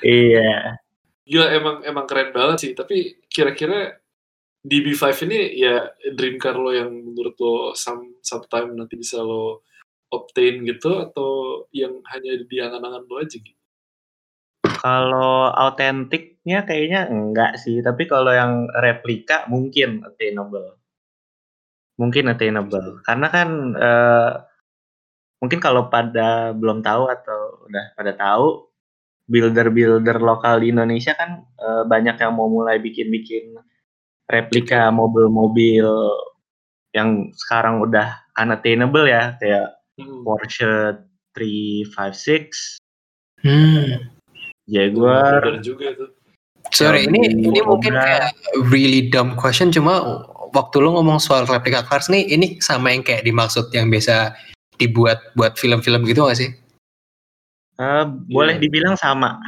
[0.00, 0.80] Iya.
[1.28, 2.72] Gila emang emang keren banget sih.
[2.72, 4.00] Tapi kira-kira
[4.64, 9.62] DB5 ini ya dream car lo yang menurut lo some, sometime nanti bisa lo
[10.10, 11.30] obtain gitu atau
[11.74, 13.60] yang hanya di angan-angan lo aja gitu?
[14.66, 20.78] Kalau autentiknya kayaknya enggak sih, tapi kalau yang replika mungkin attainable.
[21.98, 23.02] Mungkin attainable.
[23.02, 24.32] Karena kan eh,
[25.42, 28.68] mungkin kalau pada belum tahu atau udah pada tahu,
[29.26, 33.58] builder-builder lokal di Indonesia kan eh, banyak yang mau mulai bikin-bikin
[34.30, 35.86] replika mobil-mobil
[36.94, 39.75] yang sekarang udah unattainable ya, kayak.
[40.00, 41.00] Porsche
[41.32, 42.76] 356,
[43.44, 44.10] Hmm.
[44.66, 46.06] Jaguar, Bener juga itu.
[46.74, 48.34] Sorry, ini ini mungkin kayak
[48.72, 50.02] really dumb question cuma
[50.50, 54.34] waktu lo ngomong soal replika cars nih, ini sama yang kayak dimaksud yang biasa
[54.76, 56.50] dibuat buat film-film gitu gak sih?
[57.78, 58.62] Eh, boleh Iya.
[58.66, 59.38] dibilang sama.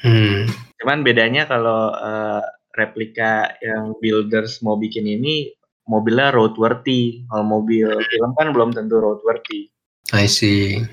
[0.00, 0.48] Hmm.
[0.80, 2.42] Cuman bedanya kalau eh,
[2.78, 5.52] replika yang builders mau bikin ini
[5.88, 7.24] mobilnya roadworthy.
[7.26, 9.72] Kalau mobil film kan belum tentu roadworthy.
[10.12, 10.84] I see.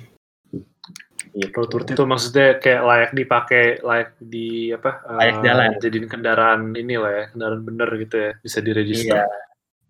[1.35, 1.51] Gitu.
[1.51, 5.03] Roadworthy itu maksudnya kayak layak dipakai, layak di apa?
[5.03, 5.69] eh, Layak jalan.
[5.83, 9.19] Jadiin kendaraan ini lah ya, kendaraan bener gitu ya, bisa diregister.
[9.19, 9.27] Iya.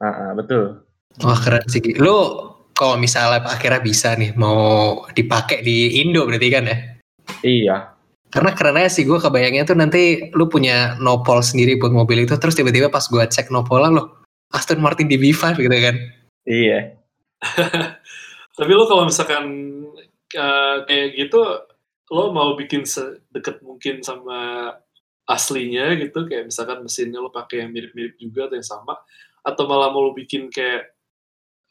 [0.02, 0.82] Ah, ah, betul.
[1.22, 1.80] Wah keren sih.
[2.02, 2.18] Lo
[2.76, 6.78] kalau misalnya akhirnya bisa nih mau dipakai di Indo berarti kan ya?
[7.46, 7.78] Iya.
[8.34, 12.36] Karena keren aja sih gue kebayangnya tuh nanti lu punya nopol sendiri buat mobil itu
[12.36, 15.96] terus tiba-tiba pas gue cek nopolnya lo Aston Martin DB5 gitu kan.
[16.46, 16.94] Iya.
[18.58, 19.46] Tapi lo kalau misalkan
[20.32, 21.42] eh, kayak gitu,
[22.14, 24.72] lo mau bikin sedekat mungkin sama
[25.26, 28.94] aslinya gitu, kayak misalkan mesinnya lo pakai yang mirip-mirip juga atau yang sama,
[29.42, 30.94] atau malah mau lo bikin kayak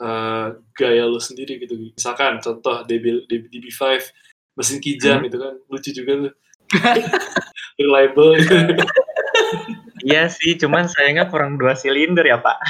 [0.02, 1.94] eh, gaya lo sendiri gitu.
[1.94, 4.10] Misalkan contoh DB, DB, DB5
[4.54, 5.26] mesin kijang Hmm.
[5.30, 6.32] gitu kan, lucu juga tuh.
[7.80, 8.54] Reliable gitu.
[10.04, 12.58] Iya sih, cuman sayangnya kurang dua silinder ya Pak.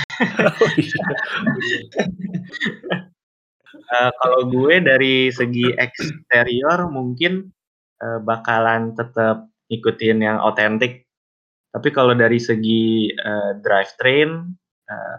[3.85, 7.53] Eh, kalau gue dari segi eksterior mungkin
[8.01, 11.05] eh, bakalan tetap ikutin yang otentik.
[11.69, 14.41] Tapi kalau dari segi eh, drivetrain,
[14.89, 15.19] eh,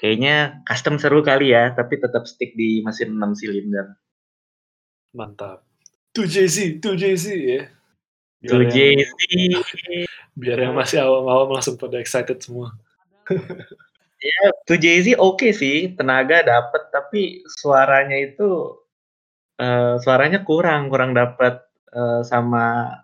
[0.00, 3.92] kayaknya custom seru kali ya, tapi tetap stick di mesin 6 silinder.
[5.12, 5.60] Mantap.
[6.16, 7.62] 2JZ, 2JZ ya.
[8.40, 10.05] Biar 2JZ, yang
[10.36, 12.76] Biar yang masih awam-awam langsung pada excited semua.
[14.16, 18.74] Ya, tuh Jay-Z oke sih, tenaga dapet, tapi suaranya itu
[19.60, 21.60] uh, suaranya kurang, kurang dapet
[21.92, 22.96] uh, sama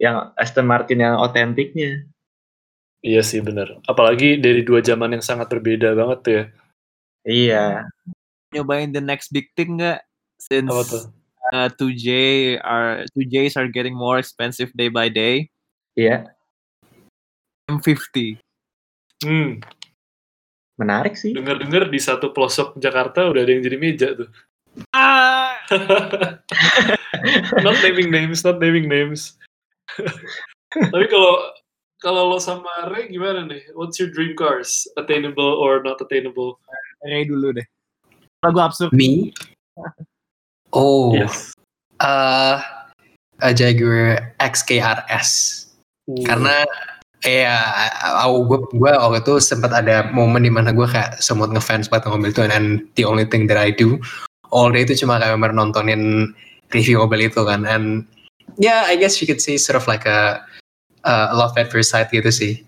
[0.00, 2.08] yang Aston Martin yang otentiknya.
[3.04, 3.78] Iya sih bener.
[3.86, 6.44] Apalagi dari dua zaman yang sangat berbeda banget tuh ya.
[7.28, 7.66] Iya.
[8.56, 10.02] Nyobain the next big thing nggak?
[10.40, 11.04] Since Apa tuh?
[11.52, 12.08] uh, 2J
[12.62, 15.50] are 2Js are getting more expensive day by day.
[15.98, 16.30] Iya,
[17.68, 18.40] M50.
[19.24, 19.60] Hmm,
[20.80, 21.34] menarik sih.
[21.34, 24.30] denger-denger di satu pelosok Jakarta udah ada yang jadi meja tuh.
[24.94, 25.58] Ah,
[27.64, 29.34] not naming names, not naming names.
[30.92, 31.34] Tapi kalau
[31.98, 33.74] kalau lo sama Ray gimana nih?
[33.74, 34.86] What's your dream cars?
[34.94, 36.62] Attainable or not attainable?
[37.02, 37.66] Ray dulu deh.
[38.46, 38.94] Lagu absurd.
[38.94, 39.34] Me?
[40.70, 41.50] Oh, Yes.
[41.98, 42.62] uh,
[43.42, 45.64] a Jaguar XKRS.
[46.06, 46.62] Uh, Karena
[47.26, 47.58] ya
[48.22, 52.14] aku gue gue waktu itu sempat ada momen di mana gue kayak sempat ngefans banget
[52.14, 53.98] mobil itu and the only thing that I do
[54.54, 56.32] all day itu cuma kayak bener nontonin
[56.70, 58.06] review mobil itu kan and
[58.62, 60.38] yeah I guess you could say sort of like a,
[61.02, 62.62] a love at first sight gitu sih.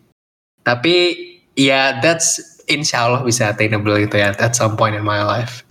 [0.66, 1.16] Tapi
[1.54, 5.62] ya that's insya Allah bisa attainable gitu ya at some point in my life.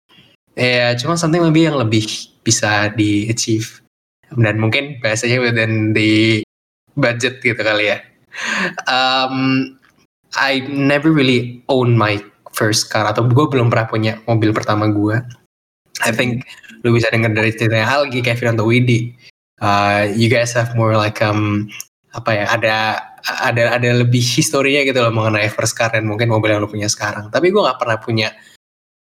[0.56, 2.08] Ya cuma something lebih yang lebih
[2.44, 3.80] bisa di achieve
[4.38, 6.42] dan mungkin bahasanya within the
[6.94, 7.98] budget gitu kali ya
[8.88, 9.66] um,
[10.38, 12.22] I never really own my
[12.54, 15.18] first car atau gue belum pernah punya mobil pertama gue.
[16.06, 16.46] I think
[16.86, 19.12] lu bisa denger dari ceritanya Algi, Kevin atau Widi.
[19.60, 21.68] Uh, you guys have more like um
[22.16, 22.76] apa ya ada
[23.44, 26.88] ada ada lebih historinya gitu loh mengenai first car dan mungkin mobil yang lu punya
[26.88, 27.28] sekarang.
[27.28, 28.30] Tapi gue nggak pernah punya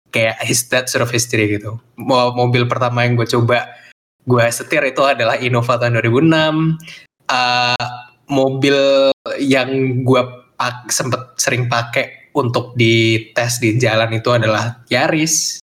[0.10, 1.78] kayak his, that sort of history gitu.
[1.96, 3.70] Mo- Mobil pertama yang gue coba
[4.28, 6.78] gue setir itu adalah Innova tahun 2006.
[7.30, 7.90] Uh,
[8.30, 8.78] mobil
[9.42, 10.22] yang gue
[10.60, 15.64] pak sempet sering pakai untuk dites di jalan itu adalah Yaris.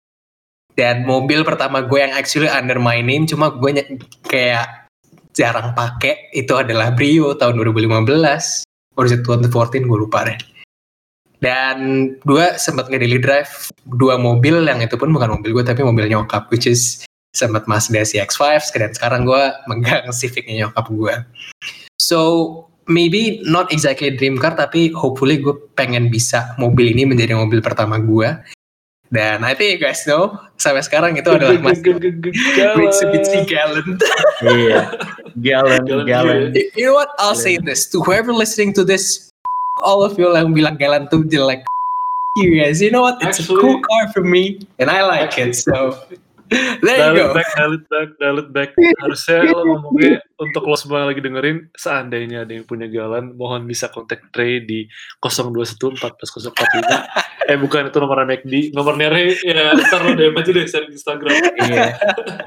[0.77, 3.81] Dan mobil pertama gue yang actually under my name cuma gue
[4.29, 4.87] kayak
[5.33, 8.65] jarang pakai itu adalah Brio tahun 2015
[8.97, 10.37] or is it 2014 gue lupa deh.
[11.37, 16.09] Dan gue sempat nge-daily drive dua mobil yang itu pun bukan mobil gue tapi mobil
[16.09, 17.05] nyokap which is
[17.37, 21.13] sempat Mazda CX-5 dan sekarang gue megang Civicnya nyokap gue
[21.97, 27.59] So maybe not exactly dream car tapi hopefully gue pengen bisa mobil ini menjadi mobil
[27.59, 28.27] pertama gue.
[29.07, 31.95] Dan I think you guys know sampai sekarang itu adalah masih
[32.75, 34.03] Mitsubishi Galant.
[34.43, 34.91] Iya.
[35.39, 36.39] Gallon, Gallon gallon.
[36.75, 37.15] you know what?
[37.15, 39.31] I'll say this to whoever listening to this,
[39.79, 41.63] all of you yang bilang Galant tuh jelek.
[42.35, 43.17] You guys, you know what?
[43.23, 45.55] It's a cool car for me and I like it.
[45.55, 45.97] So
[46.83, 47.33] there you go.
[47.35, 48.69] back, dial it back, dial it back.
[49.03, 53.91] Harusnya lo ngomongnya untuk lo semua lagi dengerin, seandainya ada yang punya galan, mohon bisa
[53.91, 54.87] kontak Ray di
[55.19, 57.47] 021 14045.
[57.47, 60.93] eh bukan itu nomor McD, nomornya Ray ya ntar lo DM aja deh share di
[60.95, 61.35] Instagram.
[61.57, 61.85] Iya.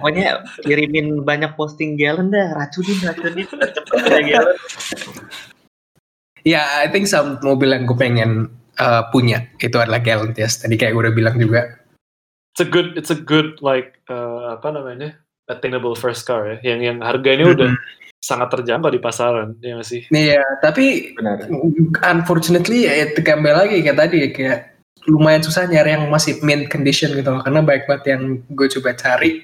[0.01, 0.29] Pokoknya
[0.65, 4.57] kirimin banyak posting gallon dah, racunin, racunin, cepet punya gallon.
[6.41, 8.49] Ya, I think some mobil yang gue pengen
[8.81, 10.49] uh, punya itu adalah Galant ya.
[10.49, 11.80] Tadi kayak gue udah bilang juga.
[12.55, 15.15] It's a good, it's a good like uh, apa namanya
[15.47, 17.71] attainable first car ya, yang yang harganya udah
[18.21, 20.03] sangat terjangkau di pasaran, ya nggak sih?
[20.13, 21.49] Iya, tapi Benar.
[22.05, 24.71] unfortunately ya itu kembali lagi kayak tadi kayak
[25.09, 28.23] lumayan susah nyari yang masih mint condition gitu loh karena baik banget yang
[28.53, 29.41] gue coba cari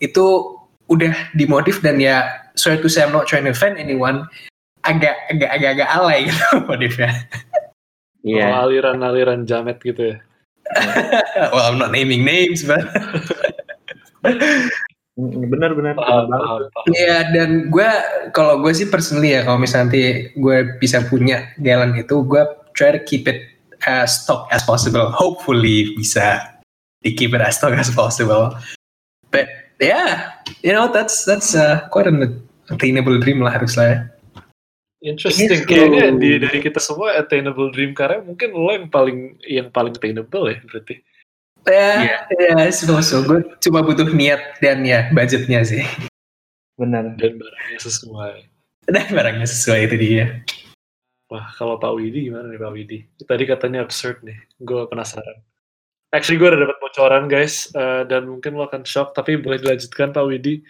[0.00, 0.56] itu
[0.88, 2.24] udah dimodif dan ya
[2.56, 4.24] sorry to say I'm not trying to offend anyone
[4.86, 7.10] agak agak agak agak alay gitu modifnya.
[8.26, 8.46] Iya.
[8.50, 10.16] Oh, aliran-aliran jamet gitu ya.
[11.54, 12.82] well I'm not naming names but
[15.16, 15.96] Mm, Benar, benar.
[15.96, 16.44] Paham, benar banget.
[16.44, 16.92] paham, paham.
[16.92, 17.88] Iya dan gue
[18.36, 20.02] kalau gue sih personally ya kalau misalnya nanti
[20.36, 22.42] gue bisa punya jalan itu gue
[22.76, 23.48] try to keep it
[23.88, 25.08] as stock as possible.
[25.08, 26.44] Hopefully bisa
[27.00, 28.52] di keep it as stock as possible.
[29.32, 29.48] But
[29.80, 32.36] yeah, you know that's that's uh, quite an
[32.68, 33.88] attainable dream lah harusnya.
[33.88, 33.96] ya.
[35.06, 35.46] Interesting.
[35.54, 39.94] Yes, Kayaknya di, dari kita semua attainable dream car mungkin lo yang paling yang paling
[39.94, 40.98] attainable ya berarti.
[41.66, 45.82] Ya, ya, so, so gue cuma butuh niat dan ya budgetnya sih.
[46.78, 47.14] Benar.
[47.18, 48.34] Dan barangnya sesuai.
[48.86, 50.26] Dan barangnya sesuai itu dia.
[51.26, 52.98] Wah, kalau Pak Widi gimana nih Pak Widi?
[53.18, 54.38] Tadi katanya absurd nih.
[54.62, 55.42] Gue penasaran.
[56.14, 60.14] Actually gue udah dapat bocoran guys, eh, dan mungkin lo akan shock, tapi boleh dilanjutkan
[60.14, 60.62] Pak Widi.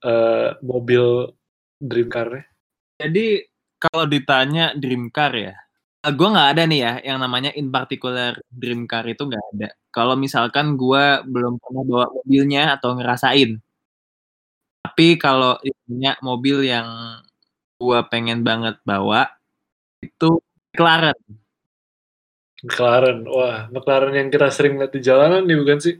[0.00, 1.28] Eh, mobil
[1.76, 2.48] dream car-nya.
[2.96, 3.51] Jadi
[3.82, 5.54] kalau ditanya dream car ya,
[6.06, 9.68] gue nggak ada nih ya yang namanya in particular dream car itu nggak ada.
[9.90, 13.58] Kalau misalkan gue belum pernah bawa mobilnya atau ngerasain.
[14.82, 16.86] Tapi kalau punya mobil yang
[17.78, 19.30] gue pengen banget bawa
[20.02, 20.42] Itu
[20.74, 21.14] McLaren.
[22.66, 23.18] McLaren.
[23.30, 25.94] Wah, McLaren yang kita sering lihat di jalanan nih bukan sih?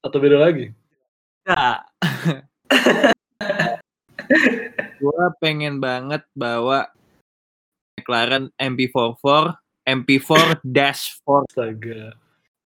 [0.00, 0.72] Atau beda lagi?
[1.44, 1.84] Ya.
[5.02, 6.88] gue pengen banget bawa
[8.06, 12.14] McLaren MP44, MP4 Dash 4 Astaga.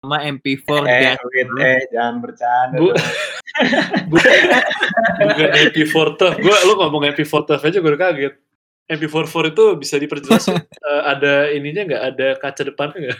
[0.01, 1.21] sama MP4 Eh, Dash.
[1.21, 2.77] wait, eh, jangan bercanda.
[2.81, 2.89] Bu,
[4.09, 4.33] bukan,
[5.21, 6.37] bukan MP4 tough.
[6.41, 8.33] Gue lu ngomong MP4 tough aja gue udah kaget.
[8.89, 10.49] MP44 itu bisa diperjelas
[10.89, 12.03] eh, ada ininya nggak?
[12.09, 13.19] Ada kaca depannya nggak?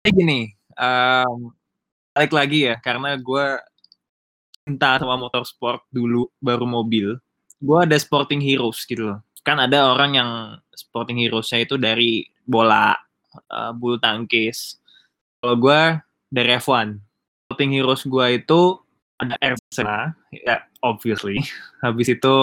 [0.00, 0.40] Jadi gini,
[0.80, 1.52] um,
[2.16, 3.46] balik lagi ya, karena gue
[4.64, 7.20] cinta sama motorsport dulu, baru mobil.
[7.58, 9.18] Gue ada sporting heroes gitu loh.
[9.48, 10.30] Kan ada orang yang
[10.76, 12.92] sporting heroesnya itu dari bola,
[13.48, 14.76] uh, bulu tangkis.
[15.40, 15.80] Kalau gue
[16.28, 17.00] dari F1.
[17.48, 18.60] Sporting heroes gue itu
[19.16, 21.40] ada Senna, ya obviously.
[21.84, 22.36] Habis itu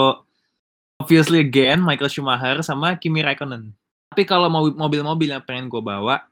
[0.98, 3.70] obviously again Michael Schumacher sama Kimi Raikkonen.
[4.10, 6.26] Tapi kalau mobil-mobil yang pengen gue bawa,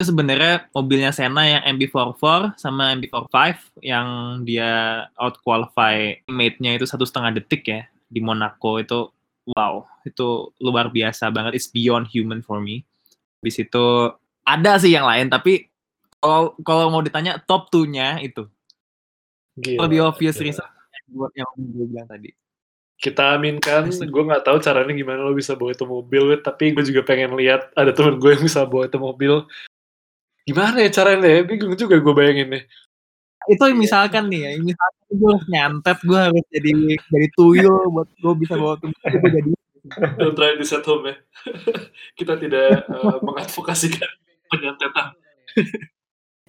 [0.00, 7.04] itu sebenarnya mobilnya Senna yang MB44 sama MB45 yang dia out qualify mate-nya itu satu
[7.04, 9.12] setengah detik ya di Monaco itu
[9.48, 12.86] wow itu luar biasa banget it's beyond human for me
[13.42, 13.84] habis itu
[14.46, 15.70] ada sih yang lain tapi
[16.22, 18.46] kalau kalau mau ditanya top 2-nya itu
[19.58, 20.44] Gila, lebih obvious gila.
[20.48, 22.30] reason yang gua- yang gue bilang tadi
[23.02, 27.02] Kita aminkan, gue nggak tahu caranya gimana lo bisa bawa itu mobil, tapi gue juga
[27.02, 29.42] pengen lihat ada temen gue yang bisa bawa itu mobil.
[30.46, 31.42] Gimana ya caranya ya?
[31.42, 32.64] Bingung juga gue bayangin nih.
[33.50, 38.54] Itu misalkan nih ya misalkan gue nyantet gue harus jadi jadi tuyul buat gue bisa
[38.54, 39.50] bawa tuh gue jadi
[40.18, 41.18] Don't try this at home ya.
[42.18, 44.06] Kita tidak eh, mengadvokasikan
[44.46, 45.18] penyantetan.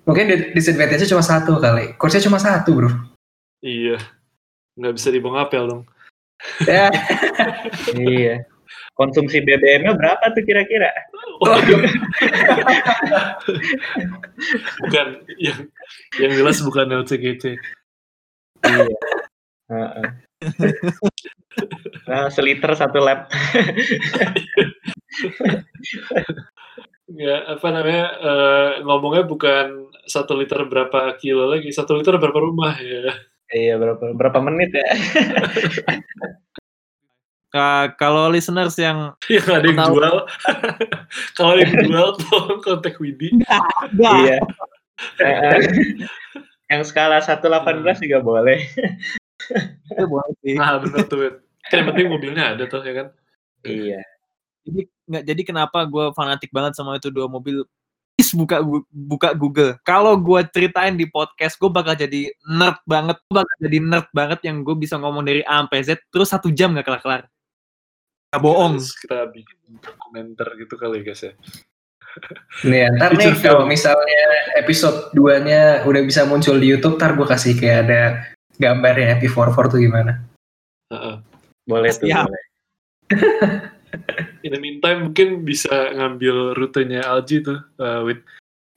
[0.06, 1.98] Mungkin di- disadvantage-nya cuma satu kali.
[1.98, 2.94] Course-nya cuma satu, bro.
[3.66, 3.98] Iya.
[4.78, 5.84] Nggak bisa dibawa ngapel dong.
[6.70, 6.94] Ya.
[7.98, 8.46] Iya.
[8.94, 10.94] Konsumsi BBM-nya berapa tuh kira-kira?
[14.86, 15.08] bukan
[15.42, 15.60] yang
[16.22, 17.58] yang jelas bukan LCGC.
[18.64, 18.98] Iya.
[22.08, 23.34] Nah, seliter satu lap.
[27.14, 28.06] Ya, apa namanya?
[28.26, 33.14] eh, ngomongnya bukan satu liter berapa kilo lagi, satu liter berapa rumah ya.
[33.54, 34.88] iya, berapa berapa menit ya?
[37.54, 39.94] Ka- kalau listeners yang Yang ada yang Tahu.
[39.94, 40.16] jual.
[41.38, 43.30] Kalau yang jual tolong kontak Widi.
[43.94, 44.42] Iya.
[45.22, 45.58] Heeh.
[46.74, 47.46] Yang skala 118
[48.02, 48.58] juga boleh.
[49.86, 50.58] itu boleh sih.
[50.58, 51.38] Nah, bener tuh.
[51.70, 53.08] Kan yang penting mobilnya ada tuh ya kan.
[53.64, 54.02] Iya.
[54.64, 57.68] jadi nggak jadi kenapa gue fanatik banget sama itu dua mobil
[58.16, 63.44] please buka buka Google kalau gue ceritain di podcast gue bakal jadi nerd banget Gua
[63.44, 66.72] bakal jadi nerd banget yang gue bisa ngomong dari A sampai Z terus satu jam
[66.72, 67.43] nggak kelar kelar Gak
[68.40, 69.60] bohong Terus kita bikin
[70.00, 71.34] komentar gitu kali ya guys ya.
[72.70, 74.22] Nih, ya, ntar nih kalau misalnya
[74.54, 78.02] episode 2-nya udah bisa muncul di YouTube, ntar gue kasih kayak ada
[78.62, 80.22] gambarnya MP44 tuh gimana.
[80.94, 81.16] Heeh.
[81.66, 82.30] Boleh tuh, Siap.
[82.30, 82.44] boleh.
[84.46, 88.22] In the meantime mungkin bisa ngambil rutenya Alji tuh eh, with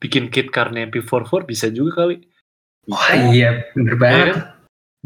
[0.00, 2.24] bikin kit karena MP44 bisa juga kali.
[2.88, 4.26] Wah iya, bener Ya banget.
[4.32, 4.40] kan?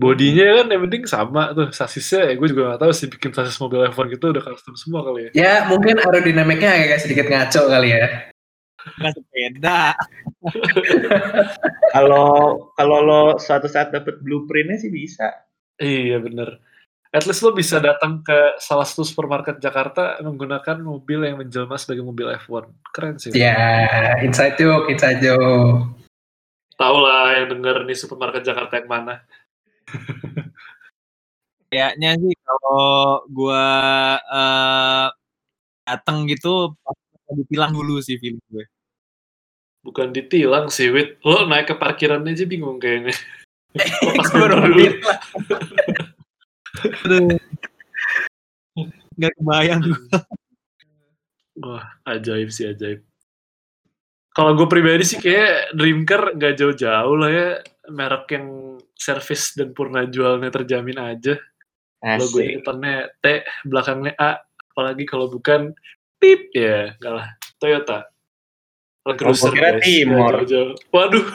[0.01, 3.61] Bodinya kan yang penting sama tuh sasisnya ya gue juga gak tahu sih bikin sasis
[3.61, 5.30] mobil F1 gitu udah custom semua kali ya.
[5.36, 8.32] Ya mungkin aerodinamiknya agak sedikit ngaco kali ya.
[8.80, 9.92] nggak sepeda
[11.94, 12.28] Kalau
[12.72, 15.28] kalau lo suatu saat dapet blueprintnya sih bisa.
[15.76, 16.64] Iya bener.
[17.11, 22.07] At least lo bisa datang ke salah satu supermarket Jakarta menggunakan mobil yang menjelma sebagai
[22.07, 22.70] mobil F1.
[22.94, 23.34] Keren sih.
[23.34, 25.90] Ya, inside joke, inside joke.
[26.78, 29.26] Tahu lah yang denger nih supermarket Jakarta yang mana.
[31.70, 33.64] Kayaknya sih kalau gue
[34.34, 35.07] eh
[35.86, 38.66] dateng gitu pasti ditilang dulu sih film gue
[39.80, 41.24] Bukan ditilang sih, Wit.
[41.24, 43.16] Lo naik ke parkiran aja bingung kayaknya.
[44.18, 44.84] Pas Gua baru dulu.
[47.09, 47.41] Aduh.
[49.20, 50.01] nggak kebayang gue
[51.61, 53.05] Wah, ajaib sih, ajaib.
[54.32, 57.49] Kalau gue pribadi sih kayak Dreamcar nggak jauh-jauh lah ya.
[57.91, 58.47] Merek yang
[59.01, 61.40] service dan purna jualnya terjamin aja.
[62.01, 62.61] Asik.
[62.61, 64.40] depannya T, belakangnya A.
[64.72, 65.72] Apalagi kalau bukan
[66.16, 67.28] pip ya, enggak lah.
[67.57, 67.98] Toyota.
[69.01, 69.82] Land Oh, gua kira guys.
[69.82, 70.14] Timor.
[70.14, 70.72] Nggak jauh-jauh.
[70.92, 71.24] Waduh.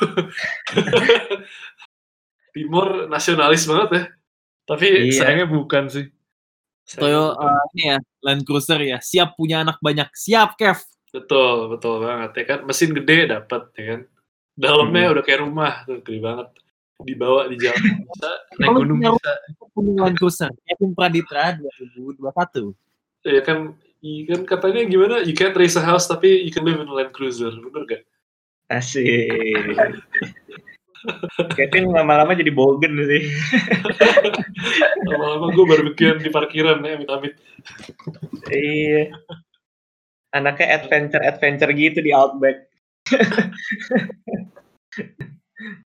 [2.56, 4.04] Timor nasionalis banget ya.
[4.66, 5.14] Tapi Iya.
[5.14, 6.06] sayangnya bukan sih.
[6.86, 7.46] Sayangnya Toyo bukan.
[7.46, 10.78] eh, ini ya Land Cruiser ya siap punya anak banyak siap Kev
[11.10, 12.60] Betul, betul banget ya kan.
[12.66, 14.02] Mesin gede dapat ya kan.
[14.56, 15.14] Dalamnya Hmm.
[15.16, 16.48] udah kayak rumah tuh, gede banget.
[17.04, 19.34] Dibawa di jalan bisa, naik gunung bisa.
[19.76, 22.72] Land Cruiser Kevin Praditra 2021
[23.28, 25.16] Ya kan i- kan katanya gimana?
[25.26, 28.02] You can't raise a house tapi you can live in a Land Cruiser, bener gak?
[28.72, 29.06] Asik.
[31.58, 33.30] Kevin lama-lama jadi bogen sih.
[35.10, 37.38] Lama-lama gue barbekyuan di parkiran ya, amit-amit.
[38.50, 39.14] iya.
[40.34, 42.66] Anaknya adventure-adventure gitu di Outback.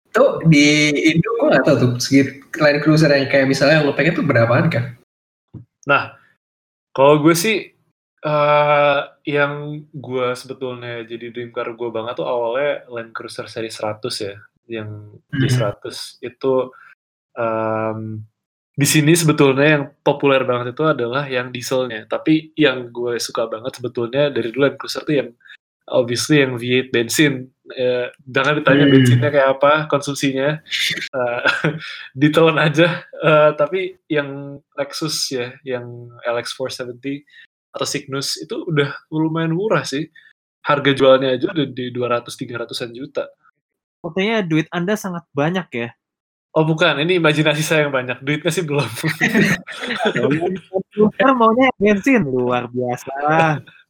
[0.10, 3.94] Tuh di Indo gue gak tau tuh segi Land Cruiser yang kayak misalnya yang lo
[3.94, 4.98] pengen tuh berapaan kan?
[5.86, 6.18] Nah,
[6.94, 7.72] kalau gue sih
[8.20, 14.12] eh yang gue sebetulnya jadi dream car gue banget tuh awalnya Land Cruiser seri 100
[14.20, 14.36] ya,
[14.68, 15.72] yang di Hmm.
[15.80, 16.54] 100 itu
[17.40, 18.26] em,
[18.76, 22.08] di sini sebetulnya yang populer banget itu adalah yang dieselnya.
[22.08, 25.30] Tapi yang gue suka banget sebetulnya dari dulu Land Cruiser tuh yang
[25.92, 27.52] obviously yang V8 bensin.
[27.70, 28.94] Eh, jangan ditanya Hmm.
[28.94, 30.62] bensinnya kayak apa, konsumsinya.
[31.14, 31.42] Eh,
[32.22, 33.06] ditelan aja.
[33.14, 37.26] Eh, tapi yang Lexus ya, yang LX470
[37.70, 40.10] atau Cygnus itu udah lumayan murah sih.
[40.66, 43.30] Harga jualnya aja udah di 200-300an juta.
[44.00, 45.90] Sepertinya duit Anda sangat banyak ya.
[46.58, 48.18] Oh bukan, ini imajinasi saya yang banyak.
[48.26, 48.82] Duitnya sih belum.
[51.22, 53.14] Kan maunya bensin luar biasa.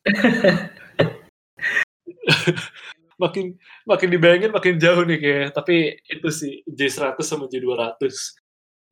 [3.20, 5.48] makin makin dibayangin makin jauh nih kayak.
[5.54, 8.02] Tapi itu sih J100 sama J200.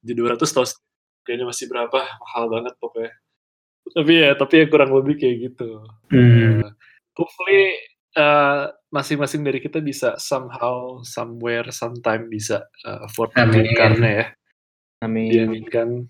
[0.04, 0.78] J200 tau sih,
[1.24, 1.98] kayaknya masih berapa?
[1.98, 3.12] Mahal banget pokoknya.
[3.88, 5.82] Tapi ya, tapi ya kurang lebih kayak gitu.
[6.12, 6.68] Hmm.
[6.68, 6.70] Uh,
[7.16, 7.80] hopefully
[8.20, 13.72] uh, masing-masing dari kita bisa somehow, somewhere, sometime bisa uh, afford Amin.
[13.74, 14.26] karena ya.
[15.06, 15.30] Amin.
[15.30, 16.10] diaminkan.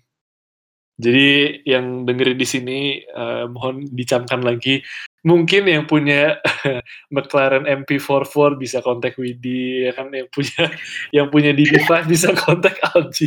[0.98, 4.82] Jadi yang dengerin di sini eh, mohon dicamkan lagi.
[5.26, 6.38] Mungkin yang punya
[7.14, 10.62] McLaren MP44 bisa kontak Widi, ya kan yang punya
[11.10, 13.26] yang punya DB5 bisa kontak Alji.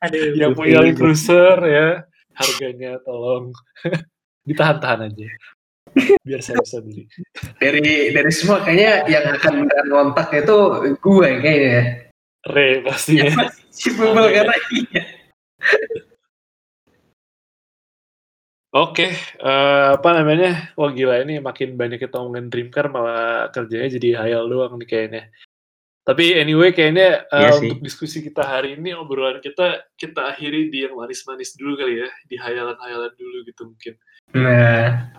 [0.00, 1.88] Aduh, yang punya Land Cruiser ya
[2.40, 3.52] harganya tolong
[4.48, 5.28] ditahan-tahan aja.
[6.24, 7.04] Biar saya bisa beli.
[7.60, 10.58] Dari dari semua kayaknya yang akan beneran ngontak itu
[10.96, 11.84] gue kayaknya ya.
[12.48, 13.50] Re pastinya.
[13.68, 15.04] Si Bubble karena iya.
[18.70, 20.70] Oke, eh, apa namanya?
[20.78, 24.86] Wah gila ini makin banyak kita ngomongin Dream Car malah kerjanya jadi hayal doang nih
[24.86, 25.22] kayaknya.
[26.06, 27.66] Tapi anyway kayaknya eh, Iya sih.
[27.74, 32.08] untuk diskusi kita hari ini obrolan kita kita akhiri di yang manis-manis dulu kali ya,
[32.30, 33.94] di hayalan-hayalan dulu gitu mungkin.
[34.38, 35.18] Nah,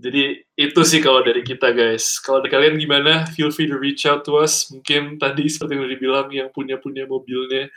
[0.00, 2.16] Jadi itu sih kalau dari kita guys.
[2.24, 3.28] Kalau dari kalian gimana?
[3.36, 4.72] Feel free to reach out to us.
[4.72, 7.68] Mungkin tadi seperti yang udah dibilang yang punya-punya mobilnya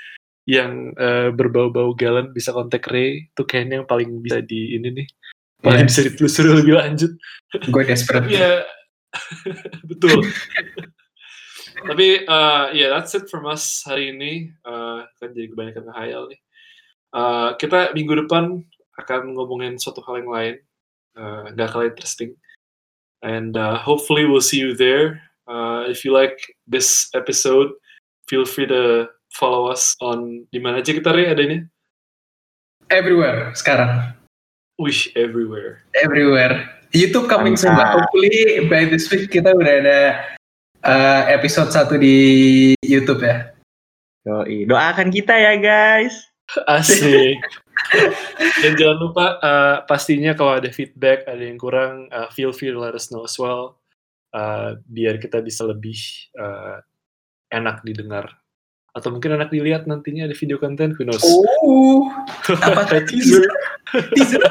[0.43, 3.31] yang eh, berbau-bau galon bisa kontak Ray.
[3.31, 5.07] Itu kayaknya yang paling bisa di ini nih.
[5.63, 5.95] Paling Yes.
[5.95, 7.11] bisa ditelusuri lebih lanjut.
[7.71, 8.27] gue desperate.
[8.27, 8.67] Ya
[9.89, 10.25] betul.
[11.83, 14.51] Tapi uh, ya that's it from us hari ini.
[14.63, 16.39] Uh, kan jadi kebanyakan ngehayal nih.
[17.13, 18.63] Uh, kita minggu depan
[18.99, 20.55] akan ngomongin suatu hal yang lain.
[21.13, 22.33] Uh, nggak kalah interesting.
[23.23, 25.21] And uh, hopefully we'll see you there.
[25.47, 26.35] Uh, if you like
[26.67, 27.71] this episode,
[28.27, 31.65] feel free to follow us on di mana aja kita Ray adanya?
[32.93, 34.13] Everywhere sekarang.
[34.77, 35.85] Wish everywhere.
[35.97, 36.69] Everywhere.
[36.93, 37.73] YouTube coming soon.
[37.73, 39.99] Hopefully by this week kita udah ada
[40.85, 43.49] uh, episode satu di YouTube ya.
[44.29, 44.69] Yoi.
[44.69, 46.13] Doakan kita ya guys.
[46.69, 47.41] Asik.
[48.61, 52.79] Dan jangan lupa uh, pastinya kalau ada feedback, ada yang kurang, uh, feel free to
[52.79, 53.81] let us know as well.
[54.33, 55.97] Uh, biar kita bisa lebih
[56.37, 56.81] uh,
[57.53, 58.42] enak didengar.
[58.93, 61.21] Atau mungkin enak dilihat nantinya ada video konten, who knows.
[61.25, 62.13] Oh,
[62.61, 63.41] apa Teaser.
[64.13, 64.41] teaser?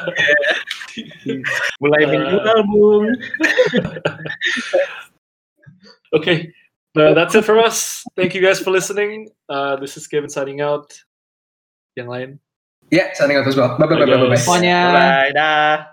[1.83, 3.07] Mulai menjual bung.
[6.13, 6.53] Okay,
[6.93, 8.05] uh, that's it from us.
[8.21, 9.33] Thank you guys for listening.
[9.49, 10.93] Uh, this is Kevin signing out.
[11.97, 12.31] Yang lain.
[12.93, 13.81] Ya, signing out as well.
[13.81, 14.61] Bye bye bye Bye, bye bye.
[14.61, 15.33] Bye.
[15.33, 15.92] Dah.